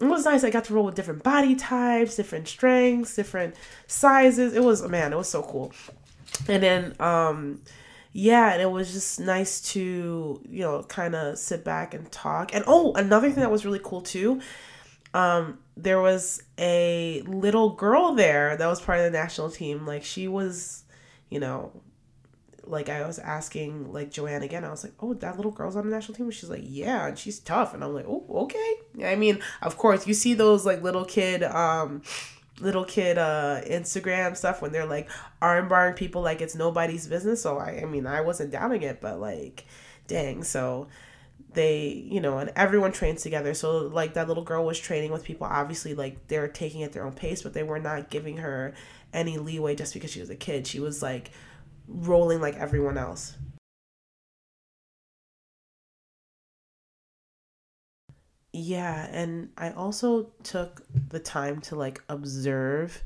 it 0.00 0.04
was 0.04 0.24
nice. 0.24 0.44
I 0.44 0.50
got 0.50 0.64
to 0.64 0.74
roll 0.74 0.84
with 0.84 0.94
different 0.94 1.22
body 1.22 1.56
types, 1.56 2.16
different 2.16 2.48
strengths, 2.48 3.16
different 3.16 3.54
sizes. 3.86 4.54
It 4.54 4.62
was 4.62 4.86
man, 4.86 5.12
it 5.12 5.16
was 5.16 5.28
so 5.28 5.42
cool. 5.42 5.72
And 6.48 6.62
then 6.62 6.94
um 7.00 7.62
yeah, 8.12 8.52
and 8.52 8.62
it 8.62 8.70
was 8.70 8.92
just 8.92 9.20
nice 9.20 9.60
to, 9.72 10.42
you 10.48 10.60
know, 10.60 10.82
kind 10.84 11.14
of 11.14 11.38
sit 11.38 11.62
back 11.62 11.94
and 11.94 12.10
talk. 12.10 12.54
And 12.54 12.64
oh, 12.66 12.92
another 12.94 13.30
thing 13.30 13.40
that 13.40 13.50
was 13.50 13.64
really 13.64 13.80
cool 13.82 14.00
too, 14.00 14.40
um, 15.14 15.58
there 15.76 16.00
was 16.00 16.42
a 16.58 17.22
little 17.26 17.70
girl 17.70 18.14
there 18.14 18.56
that 18.56 18.66
was 18.66 18.80
part 18.80 18.98
of 18.98 19.04
the 19.04 19.18
national 19.18 19.50
team. 19.50 19.86
Like 19.86 20.04
she 20.04 20.28
was, 20.28 20.84
you 21.30 21.40
know, 21.40 21.72
like 22.64 22.88
I 22.88 23.06
was 23.06 23.18
asking 23.18 23.92
like 23.92 24.10
Joanne 24.10 24.42
again, 24.42 24.64
I 24.64 24.70
was 24.70 24.84
like, 24.84 24.92
Oh, 25.00 25.14
that 25.14 25.36
little 25.36 25.52
girl's 25.52 25.76
on 25.76 25.88
the 25.88 25.94
national 25.94 26.16
team? 26.16 26.30
She's 26.30 26.50
like, 26.50 26.64
Yeah, 26.64 27.06
and 27.06 27.18
she's 27.18 27.38
tough. 27.38 27.74
And 27.74 27.82
I'm 27.82 27.94
like, 27.94 28.06
Oh, 28.06 28.24
okay. 28.30 28.74
I 29.04 29.16
mean, 29.16 29.40
of 29.62 29.78
course, 29.78 30.06
you 30.06 30.14
see 30.14 30.34
those 30.34 30.66
like 30.66 30.82
little 30.82 31.04
kid 31.04 31.42
um 31.42 32.02
little 32.60 32.84
kid 32.84 33.18
uh 33.18 33.60
Instagram 33.66 34.36
stuff 34.36 34.60
when 34.60 34.72
they're 34.72 34.84
like 34.84 35.08
arm 35.40 35.68
barring 35.68 35.94
people 35.94 36.22
like 36.22 36.40
it's 36.40 36.54
nobody's 36.54 37.06
business. 37.06 37.42
So 37.42 37.58
I 37.58 37.80
I 37.82 37.84
mean 37.84 38.06
I 38.06 38.20
wasn't 38.20 38.50
doubting 38.50 38.82
it, 38.82 39.00
but 39.00 39.20
like 39.20 39.64
dang, 40.06 40.42
so 40.42 40.88
they 41.54 41.88
you 42.10 42.20
know 42.20 42.38
and 42.38 42.52
everyone 42.56 42.92
trains 42.92 43.22
together. 43.22 43.54
So 43.54 43.78
like 43.78 44.14
that 44.14 44.28
little 44.28 44.44
girl 44.44 44.64
was 44.64 44.78
training 44.78 45.12
with 45.12 45.24
people 45.24 45.46
obviously 45.46 45.94
like 45.94 46.28
they're 46.28 46.48
taking 46.48 46.82
at 46.82 46.92
their 46.92 47.04
own 47.04 47.12
pace 47.12 47.42
but 47.42 47.54
they 47.54 47.62
were 47.62 47.78
not 47.80 48.10
giving 48.10 48.38
her 48.38 48.74
any 49.12 49.38
leeway 49.38 49.74
just 49.74 49.94
because 49.94 50.10
she 50.10 50.20
was 50.20 50.30
a 50.30 50.36
kid. 50.36 50.66
She 50.66 50.80
was 50.80 51.02
like 51.02 51.30
rolling 51.88 52.40
like 52.40 52.56
everyone 52.56 52.98
else. 52.98 53.34
Yeah 58.52 59.06
and 59.12 59.50
i 59.58 59.70
also 59.72 60.30
took 60.42 60.82
the 61.10 61.20
time 61.20 61.60
to 61.62 61.76
like 61.76 62.02
observe 62.08 63.02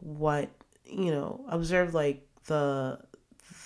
what 0.00 0.48
you 0.86 1.10
know 1.10 1.44
observe 1.48 1.94
like 1.94 2.26
the 2.46 2.98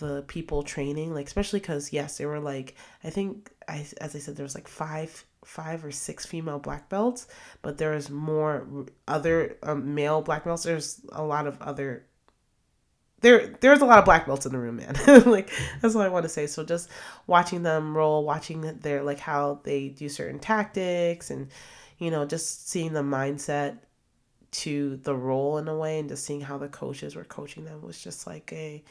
the 0.00 0.22
people 0.26 0.62
training 0.64 1.14
like 1.14 1.26
especially 1.26 1.60
because 1.60 1.92
yes 1.92 2.18
they 2.18 2.26
were 2.26 2.40
like 2.40 2.74
i 3.04 3.10
think 3.10 3.51
I, 3.68 3.86
as 4.00 4.14
i 4.16 4.18
said 4.18 4.36
there 4.36 4.44
was 4.44 4.54
like 4.54 4.68
five 4.68 5.24
five 5.44 5.84
or 5.84 5.90
six 5.90 6.24
female 6.24 6.58
black 6.58 6.88
belts 6.88 7.26
but 7.62 7.78
there 7.78 7.92
was 7.92 8.10
more 8.10 8.66
other 9.08 9.56
um, 9.62 9.94
male 9.94 10.22
black 10.22 10.44
belts. 10.44 10.62
There's 10.62 11.00
a 11.12 11.22
lot 11.22 11.46
of 11.46 11.60
other 11.60 12.06
there 13.20 13.54
there's 13.60 13.80
a 13.80 13.84
lot 13.84 13.98
of 13.98 14.04
black 14.04 14.26
belts 14.26 14.46
in 14.46 14.52
the 14.52 14.58
room 14.58 14.76
man. 14.76 14.94
Like 15.26 15.50
that's 15.80 15.94
what 15.94 16.06
i 16.06 16.08
want 16.08 16.24
to 16.24 16.28
say. 16.28 16.46
So 16.46 16.64
just 16.64 16.88
watching 17.26 17.62
them 17.62 17.96
roll 17.96 18.24
watching 18.24 18.60
their 18.60 19.02
like 19.02 19.20
how 19.20 19.60
they 19.64 19.88
do 19.88 20.08
certain 20.08 20.38
tactics 20.38 21.30
and 21.30 21.48
you 21.98 22.10
know 22.10 22.24
just 22.24 22.68
seeing 22.68 22.92
the 22.92 23.02
mindset 23.02 23.78
to 24.50 24.96
the 24.96 25.14
role 25.14 25.58
in 25.58 25.66
a 25.66 25.76
way 25.76 25.98
and 25.98 26.08
just 26.08 26.24
seeing 26.24 26.40
how 26.40 26.58
the 26.58 26.68
coaches 26.68 27.16
were 27.16 27.24
coaching 27.24 27.64
them 27.64 27.80
was 27.80 28.02
just 28.02 28.26
like 28.26 28.52
a 28.52 28.82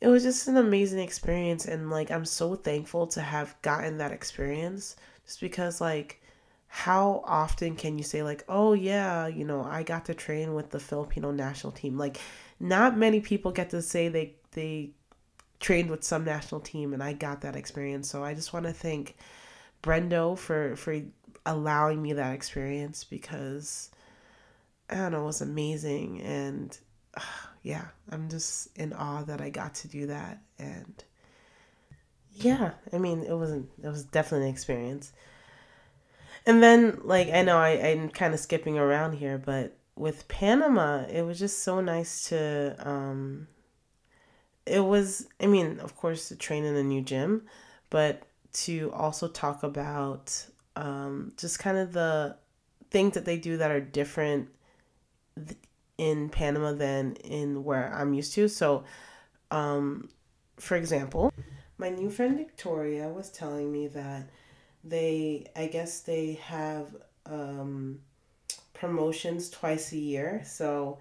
it 0.00 0.08
was 0.08 0.22
just 0.22 0.48
an 0.48 0.56
amazing 0.56 1.00
experience 1.00 1.64
and 1.64 1.90
like 1.90 2.10
i'm 2.10 2.24
so 2.24 2.54
thankful 2.54 3.06
to 3.06 3.20
have 3.20 3.54
gotten 3.62 3.98
that 3.98 4.12
experience 4.12 4.96
just 5.24 5.40
because 5.40 5.80
like 5.80 6.20
how 6.68 7.22
often 7.24 7.74
can 7.74 7.96
you 7.96 8.04
say 8.04 8.22
like 8.22 8.44
oh 8.48 8.74
yeah 8.74 9.26
you 9.26 9.44
know 9.44 9.64
i 9.64 9.82
got 9.82 10.04
to 10.04 10.14
train 10.14 10.54
with 10.54 10.70
the 10.70 10.78
filipino 10.78 11.30
national 11.30 11.72
team 11.72 11.96
like 11.96 12.20
not 12.60 12.96
many 12.96 13.20
people 13.20 13.50
get 13.50 13.70
to 13.70 13.80
say 13.80 14.08
they 14.08 14.34
they 14.52 14.90
trained 15.60 15.90
with 15.90 16.04
some 16.04 16.24
national 16.24 16.60
team 16.60 16.92
and 16.92 17.02
I 17.02 17.12
got 17.12 17.40
that 17.40 17.56
experience. 17.56 18.08
So 18.08 18.24
I 18.24 18.34
just 18.34 18.52
want 18.52 18.66
to 18.66 18.72
thank 18.72 19.16
Brendo 19.82 20.36
for 20.36 20.76
for 20.76 21.00
allowing 21.46 22.02
me 22.02 22.12
that 22.14 22.34
experience 22.34 23.04
because 23.04 23.90
I 24.90 24.96
don't 24.96 25.12
know, 25.12 25.22
it 25.22 25.26
was 25.26 25.40
amazing 25.40 26.22
and 26.22 26.76
yeah, 27.62 27.86
I'm 28.10 28.28
just 28.28 28.76
in 28.76 28.92
awe 28.92 29.22
that 29.24 29.40
I 29.40 29.50
got 29.50 29.74
to 29.76 29.88
do 29.88 30.06
that 30.06 30.40
and 30.58 31.04
yeah, 32.40 32.72
I 32.92 32.98
mean, 32.98 33.24
it 33.24 33.34
wasn't 33.34 33.68
it 33.82 33.88
was 33.88 34.04
definitely 34.04 34.48
an 34.48 34.52
experience. 34.52 35.12
And 36.46 36.62
then 36.62 37.00
like 37.02 37.30
I 37.30 37.42
know 37.42 37.58
I 37.58 37.70
I'm 37.70 38.08
kind 38.10 38.32
of 38.34 38.40
skipping 38.40 38.78
around 38.78 39.14
here, 39.14 39.38
but 39.38 39.76
with 39.96 40.28
Panama, 40.28 41.04
it 41.08 41.22
was 41.22 41.38
just 41.38 41.62
so 41.62 41.80
nice 41.80 42.28
to 42.28 42.76
um 42.78 43.48
it 44.66 44.80
was 44.80 45.26
I 45.40 45.46
mean, 45.46 45.80
of 45.80 45.96
course 45.96 46.28
to 46.28 46.36
train 46.36 46.64
in 46.64 46.76
a 46.76 46.82
new 46.82 47.02
gym, 47.02 47.42
but 47.90 48.22
to 48.52 48.92
also 48.92 49.28
talk 49.28 49.62
about 49.62 50.46
um 50.76 51.32
just 51.36 51.58
kind 51.58 51.76
of 51.76 51.92
the 51.92 52.36
things 52.90 53.14
that 53.14 53.24
they 53.24 53.36
do 53.36 53.56
that 53.58 53.70
are 53.70 53.80
different 53.80 54.48
in 55.98 56.28
Panama 56.30 56.72
than 56.72 57.14
in 57.16 57.64
where 57.64 57.92
I'm 57.92 58.14
used 58.14 58.32
to. 58.34 58.48
So 58.48 58.84
um 59.50 60.08
for 60.56 60.76
example, 60.76 61.32
my 61.76 61.90
new 61.90 62.10
friend 62.10 62.36
Victoria 62.36 63.08
was 63.08 63.30
telling 63.30 63.70
me 63.70 63.88
that 63.88 64.30
they 64.82 65.46
I 65.54 65.66
guess 65.66 66.00
they 66.00 66.34
have 66.42 66.96
um 67.26 68.00
promotions 68.78 69.50
twice 69.50 69.92
a 69.92 69.98
year. 69.98 70.42
So, 70.44 70.98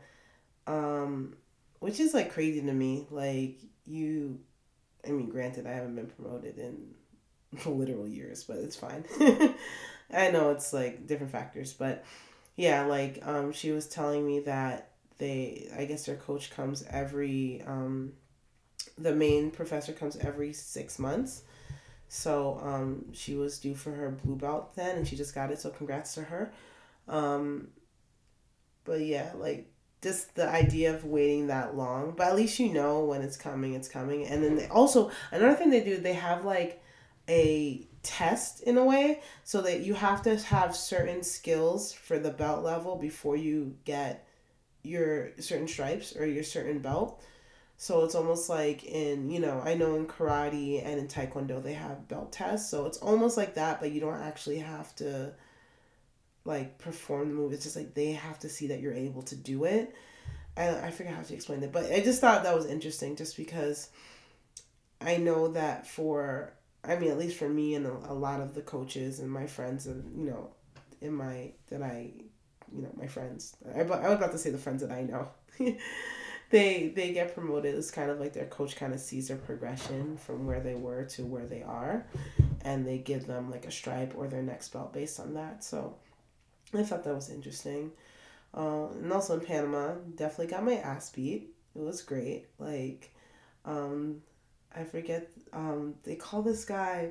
um, 0.65 1.35
which 1.79 1.99
is 1.99 2.13
like 2.13 2.33
crazy 2.33 2.61
to 2.61 2.73
me. 2.73 3.07
Like, 3.09 3.59
you, 3.85 4.39
I 5.07 5.11
mean, 5.11 5.29
granted, 5.29 5.67
I 5.67 5.71
haven't 5.71 5.95
been 5.95 6.07
promoted 6.07 6.57
in 6.57 6.95
literal 7.65 8.07
years, 8.07 8.43
but 8.43 8.57
it's 8.57 8.75
fine. 8.75 9.05
I 10.13 10.31
know 10.31 10.51
it's 10.51 10.73
like 10.73 11.05
different 11.05 11.31
factors, 11.31 11.73
but 11.73 12.03
yeah, 12.57 12.85
like, 12.85 13.21
um, 13.25 13.53
she 13.53 13.71
was 13.71 13.87
telling 13.87 14.27
me 14.27 14.41
that 14.41 14.91
they, 15.19 15.69
I 15.77 15.85
guess 15.85 16.05
their 16.05 16.17
coach 16.17 16.51
comes 16.51 16.83
every, 16.89 17.63
um, 17.65 18.13
the 18.97 19.15
main 19.15 19.51
professor 19.51 19.93
comes 19.93 20.17
every 20.17 20.53
six 20.53 20.99
months. 20.99 21.43
So 22.09 22.59
um, 22.63 23.13
she 23.13 23.35
was 23.35 23.59
due 23.59 23.75
for 23.75 23.91
her 23.91 24.11
blue 24.11 24.35
belt 24.35 24.75
then, 24.75 24.97
and 24.97 25.07
she 25.07 25.15
just 25.15 25.35
got 25.35 25.51
it. 25.51 25.59
So 25.59 25.69
congrats 25.69 26.13
to 26.15 26.23
her. 26.23 26.51
Um, 27.07 27.69
but 28.85 29.01
yeah, 29.01 29.31
like 29.35 29.69
just 30.01 30.35
the 30.35 30.49
idea 30.49 30.93
of 30.95 31.05
waiting 31.05 31.47
that 31.47 31.75
long. 31.75 32.13
But 32.15 32.27
at 32.27 32.35
least 32.35 32.59
you 32.59 32.73
know 32.73 33.03
when 33.03 33.21
it's 33.21 33.37
coming, 33.37 33.73
it's 33.73 33.89
coming. 33.89 34.25
And 34.25 34.43
then 34.43 34.55
they 34.55 34.67
also 34.67 35.11
another 35.31 35.55
thing 35.55 35.69
they 35.69 35.83
do, 35.83 35.97
they 35.97 36.13
have 36.13 36.45
like 36.45 36.81
a 37.29 37.85
test 38.07 38.63
in 38.63 38.77
a 38.77 38.85
way 38.85 39.21
so 39.43 39.61
that 39.61 39.81
you 39.81 39.93
have 39.93 40.21
to 40.21 40.37
have 40.37 40.73
certain 40.75 41.21
skills 41.21 41.91
for 41.91 42.17
the 42.17 42.31
belt 42.31 42.63
level 42.63 42.95
before 42.95 43.35
you 43.35 43.75
get 43.83 44.25
your 44.81 45.31
certain 45.39 45.67
stripes 45.67 46.15
or 46.15 46.25
your 46.25 46.43
certain 46.43 46.79
belt. 46.79 47.21
So 47.75 48.05
it's 48.05 48.15
almost 48.15 48.49
like 48.49 48.85
in, 48.85 49.29
you 49.29 49.39
know, 49.41 49.61
I 49.63 49.73
know 49.73 49.95
in 49.95 50.07
karate 50.07 50.83
and 50.83 50.99
in 50.99 51.07
taekwondo 51.07 51.61
they 51.61 51.73
have 51.73 52.07
belt 52.07 52.31
tests. 52.31 52.71
So 52.71 52.85
it's 52.85 52.97
almost 52.99 53.35
like 53.35 53.55
that, 53.55 53.81
but 53.81 53.91
you 53.91 53.99
don't 53.99 54.21
actually 54.21 54.59
have 54.59 54.95
to 54.95 55.33
like 56.45 56.77
perform 56.77 57.27
the 57.27 57.35
move. 57.35 57.51
It's 57.51 57.65
just 57.65 57.75
like 57.75 57.93
they 57.93 58.13
have 58.13 58.39
to 58.39 58.49
see 58.49 58.67
that 58.67 58.79
you're 58.79 58.93
able 58.93 59.21
to 59.23 59.35
do 59.35 59.65
it. 59.65 59.93
I 60.55 60.69
I 60.69 60.91
forget 60.91 61.13
how 61.13 61.21
to 61.21 61.33
explain 61.33 61.61
it, 61.61 61.73
but 61.73 61.91
I 61.91 61.99
just 61.99 62.21
thought 62.21 62.43
that 62.43 62.55
was 62.55 62.65
interesting, 62.65 63.17
just 63.17 63.35
because 63.35 63.89
I 65.01 65.17
know 65.17 65.49
that 65.49 65.85
for 65.85 66.53
I 66.87 66.95
mean 66.97 67.11
at 67.11 67.17
least 67.17 67.37
for 67.37 67.49
me 67.49 67.75
and 67.75 67.85
a, 67.85 68.13
lot 68.13 68.39
of 68.39 68.53
the 68.55 68.61
coaches 68.61 69.19
and 69.19 69.29
my 69.29 69.45
friends 69.45 69.87
and 69.87 70.17
you 70.17 70.29
know 70.29 70.49
in 71.01 71.13
my 71.13 71.51
that 71.69 71.83
I 71.83 72.11
you 72.73 72.81
know 72.81 72.91
my 72.95 73.07
friends 73.07 73.55
I, 73.75 73.81
I 73.81 73.83
was 73.83 74.17
about 74.17 74.31
to 74.31 74.37
say 74.37 74.49
the 74.49 74.57
friends 74.57 74.81
that 74.81 74.91
I 74.91 75.03
know. 75.03 75.27
they 76.49 76.93
they 76.95 77.11
get 77.11 77.33
promoted 77.33 77.75
it's 77.75 77.91
kind 77.91 78.09
of 78.09 78.19
like 78.19 78.33
their 78.33 78.45
coach 78.45 78.75
kind 78.75 78.93
of 78.93 78.99
sees 79.01 79.27
their 79.27 79.37
progression 79.37 80.15
from 80.15 80.45
where 80.45 80.61
they 80.61 80.75
were 80.75 81.03
to 81.03 81.25
where 81.25 81.45
they 81.45 81.61
are 81.61 82.05
and 82.61 82.87
they 82.87 82.97
give 82.97 83.27
them 83.27 83.51
like 83.51 83.65
a 83.65 83.71
stripe 83.71 84.13
or 84.15 84.27
their 84.27 84.41
next 84.41 84.69
belt 84.69 84.93
based 84.93 85.19
on 85.19 85.33
that 85.33 85.63
so 85.63 85.97
I 86.73 86.83
thought 86.83 87.03
that 87.03 87.15
was 87.15 87.29
interesting. 87.29 87.91
Uh, 88.53 88.87
and 88.89 89.11
also 89.13 89.35
in 89.35 89.45
Panama, 89.45 89.95
definitely 90.15 90.47
got 90.47 90.63
my 90.63 90.75
ass 90.75 91.09
beat. 91.09 91.53
It 91.75 91.81
was 91.81 92.01
great. 92.01 92.47
Like, 92.59 93.13
um, 93.65 94.21
I 94.77 94.83
forget, 94.83 95.27
um, 95.53 95.95
they 96.03 96.15
call 96.15 96.41
this 96.41 96.65
guy, 96.65 97.09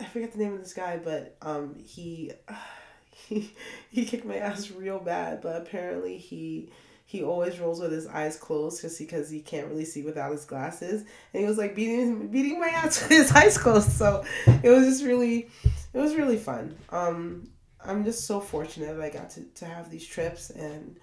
I 0.00 0.04
forget 0.04 0.32
the 0.32 0.38
name 0.38 0.54
of 0.54 0.60
this 0.60 0.74
guy, 0.74 0.98
but 1.02 1.36
um, 1.42 1.76
he, 1.78 2.32
he, 3.10 3.52
he 3.90 4.04
kicked 4.04 4.24
my 4.24 4.36
ass 4.36 4.70
real 4.70 4.98
bad, 4.98 5.42
but 5.42 5.56
apparently 5.56 6.18
he, 6.18 6.70
he 7.12 7.22
always 7.22 7.58
rolls 7.58 7.78
with 7.78 7.92
his 7.92 8.06
eyes 8.06 8.36
closed 8.36 8.80
just 8.80 8.98
because 8.98 9.28
he 9.28 9.40
can't 9.40 9.68
really 9.68 9.84
see 9.84 10.02
without 10.02 10.32
his 10.32 10.46
glasses. 10.46 11.02
And 11.34 11.42
he 11.42 11.44
was 11.44 11.58
like 11.58 11.74
beating 11.74 12.28
beating 12.28 12.58
my 12.58 12.68
ass 12.68 13.02
with 13.08 13.10
his 13.10 13.32
eyes 13.32 13.58
closed. 13.58 13.92
So 13.92 14.24
it 14.46 14.70
was 14.70 14.86
just 14.86 15.04
really 15.04 15.50
it 15.92 15.98
was 15.98 16.14
really 16.14 16.38
fun. 16.38 16.74
Um 16.88 17.50
I'm 17.84 18.04
just 18.04 18.24
so 18.24 18.40
fortunate 18.40 18.96
that 18.96 19.02
I 19.02 19.10
got 19.10 19.28
to, 19.30 19.42
to 19.42 19.64
have 19.66 19.90
these 19.90 20.06
trips 20.06 20.48
and 20.48 20.96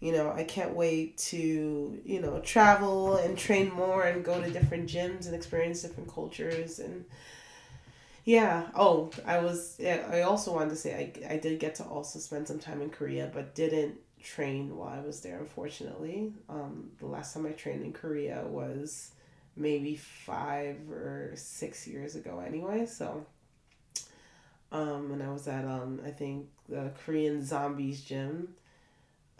you 0.00 0.12
know, 0.12 0.32
I 0.32 0.44
can't 0.44 0.74
wait 0.74 1.18
to, 1.18 2.00
you 2.04 2.20
know, 2.20 2.40
travel 2.40 3.16
and 3.16 3.36
train 3.36 3.72
more 3.72 4.04
and 4.04 4.24
go 4.24 4.40
to 4.40 4.50
different 4.50 4.88
gyms 4.88 5.26
and 5.26 5.34
experience 5.34 5.82
different 5.82 6.12
cultures 6.12 6.78
and 6.78 7.04
yeah. 8.24 8.66
Oh, 8.74 9.10
I 9.26 9.38
was 9.38 9.80
I 9.80 10.22
also 10.22 10.52
wanted 10.54 10.70
to 10.70 10.76
say 10.76 11.12
I, 11.28 11.34
I 11.34 11.36
did 11.38 11.58
get 11.60 11.74
to 11.76 11.84
also 11.84 12.18
spend 12.18 12.46
some 12.46 12.58
time 12.58 12.82
in 12.82 12.90
Korea 12.90 13.30
but 13.32 13.54
didn't 13.54 13.96
train 14.22 14.76
while 14.76 14.88
I 14.90 15.00
was 15.00 15.20
there 15.20 15.38
unfortunately. 15.38 16.32
Um 16.48 16.90
the 16.98 17.06
last 17.06 17.34
time 17.34 17.46
I 17.46 17.50
trained 17.52 17.84
in 17.84 17.92
Korea 17.92 18.44
was 18.46 19.12
maybe 19.56 19.96
five 19.96 20.76
or 20.90 21.32
six 21.36 21.86
years 21.86 22.14
ago 22.16 22.40
anyway. 22.46 22.86
So, 22.86 23.26
um, 24.70 25.10
and 25.12 25.22
I 25.22 25.30
was 25.30 25.48
at 25.48 25.64
um, 25.64 26.00
I 26.04 26.10
think 26.10 26.46
the 26.68 26.90
Korean 27.04 27.44
Zombies 27.44 28.02
gym, 28.02 28.48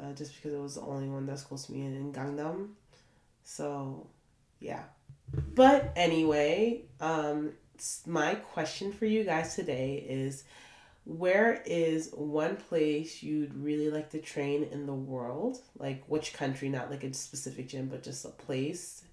uh, 0.01 0.13
just 0.13 0.35
because 0.35 0.53
it 0.53 0.61
was 0.61 0.75
the 0.77 0.83
only 0.83 1.09
one 1.09 1.27
that's 1.27 1.43
close 1.43 1.67
to 1.67 1.73
me 1.73 1.85
in 1.85 2.13
Gangnam. 2.13 2.71
So, 3.43 4.07
yeah. 4.61 4.85
But 5.55 5.93
anyway, 5.97 6.83
um, 7.01 7.53
my 8.07 8.35
question 8.35 8.93
for 8.93 9.07
you 9.07 9.25
guys 9.25 9.55
today 9.55 10.05
is 10.09 10.45
where 11.05 11.63
is 11.65 12.11
one 12.13 12.57
place 12.57 13.23
you'd 13.23 13.55
really 13.55 13.91
like 13.91 14.11
to 14.11 14.19
train 14.19 14.65
in 14.65 14.87
the 14.87 14.95
world? 14.95 15.59
Like 15.79 16.05
which 16.07 16.35
country, 16.35 16.69
not 16.69 16.91
like 16.91 17.05
a 17.05 17.15
specific 17.15 17.69
gym, 17.69 17.87
but 17.87 18.03
just 18.03 18.25
a 18.25 18.29
place. 18.29 19.05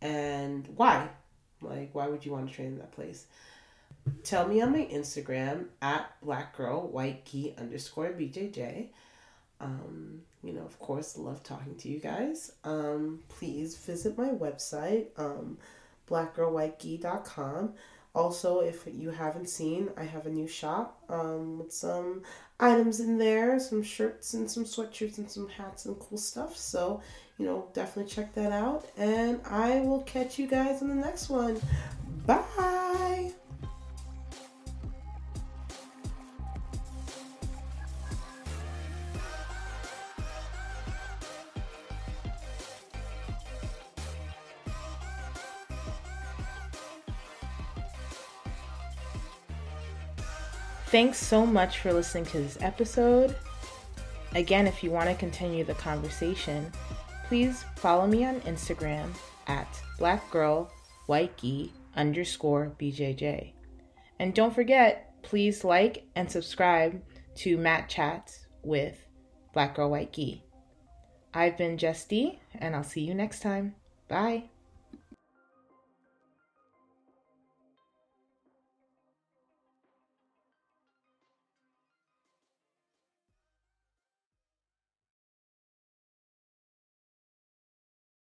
And 0.00 0.66
why? 0.76 1.08
Like, 1.60 1.90
why 1.92 2.08
would 2.08 2.26
you 2.26 2.32
want 2.32 2.48
to 2.48 2.54
train 2.54 2.68
in 2.68 2.78
that 2.78 2.92
place? 2.92 3.26
Tell 4.24 4.48
me 4.48 4.60
on 4.60 4.72
my 4.72 4.88
Instagram 4.92 5.66
at 5.80 6.12
black 6.22 6.56
girl 6.56 6.88
white 6.88 7.24
gi 7.24 7.54
underscore 7.56 8.08
BJJ. 8.08 8.88
Um, 9.62 10.20
you 10.42 10.52
know, 10.52 10.62
of 10.62 10.78
course, 10.78 11.16
love 11.16 11.42
talking 11.42 11.76
to 11.76 11.88
you 11.88 12.00
guys. 12.00 12.52
Um, 12.64 13.20
please 13.28 13.76
visit 13.76 14.18
my 14.18 14.28
website, 14.28 15.06
um, 15.16 15.56
blackgirlwhitegi.com. 16.10 17.74
Also, 18.14 18.60
if 18.60 18.86
you 18.92 19.10
haven't 19.10 19.48
seen, 19.48 19.88
I 19.96 20.04
have 20.04 20.26
a 20.26 20.30
new 20.30 20.46
shop 20.46 21.02
um, 21.08 21.58
with 21.58 21.72
some 21.72 22.22
items 22.60 23.00
in 23.00 23.16
there, 23.16 23.58
some 23.58 23.82
shirts 23.82 24.34
and 24.34 24.50
some 24.50 24.64
sweatshirts 24.64 25.16
and 25.16 25.30
some 25.30 25.48
hats 25.48 25.86
and 25.86 25.98
cool 25.98 26.18
stuff. 26.18 26.56
So, 26.56 27.00
you 27.38 27.46
know, 27.46 27.68
definitely 27.72 28.12
check 28.12 28.34
that 28.34 28.52
out. 28.52 28.84
And 28.98 29.40
I 29.48 29.80
will 29.80 30.02
catch 30.02 30.38
you 30.38 30.46
guys 30.46 30.82
in 30.82 30.88
the 30.88 30.94
next 30.94 31.30
one. 31.30 31.58
Bye. 32.26 33.32
Thanks 50.92 51.16
so 51.16 51.46
much 51.46 51.78
for 51.78 51.90
listening 51.90 52.26
to 52.26 52.38
this 52.38 52.58
episode. 52.60 53.34
Again, 54.34 54.66
if 54.66 54.84
you 54.84 54.90
want 54.90 55.08
to 55.08 55.14
continue 55.14 55.64
the 55.64 55.72
conversation, 55.72 56.70
please 57.28 57.64
follow 57.76 58.06
me 58.06 58.26
on 58.26 58.42
Instagram 58.42 59.08
at 59.46 59.66
blackgirlwhitegi 59.98 61.70
underscore 61.96 62.72
BJJ. 62.78 63.54
And 64.18 64.34
don't 64.34 64.54
forget, 64.54 65.14
please 65.22 65.64
like 65.64 66.04
and 66.14 66.30
subscribe 66.30 67.00
to 67.36 67.56
Mat 67.56 67.88
Chats 67.88 68.46
with 68.62 69.06
Black 69.54 69.76
Girl 69.76 69.88
White 69.88 70.12
Gi. 70.12 70.44
I've 71.32 71.56
been 71.56 71.78
Jess 71.78 72.04
D, 72.04 72.38
and 72.56 72.76
I'll 72.76 72.84
see 72.84 73.00
you 73.00 73.14
next 73.14 73.40
time. 73.40 73.76
Bye. 74.08 74.51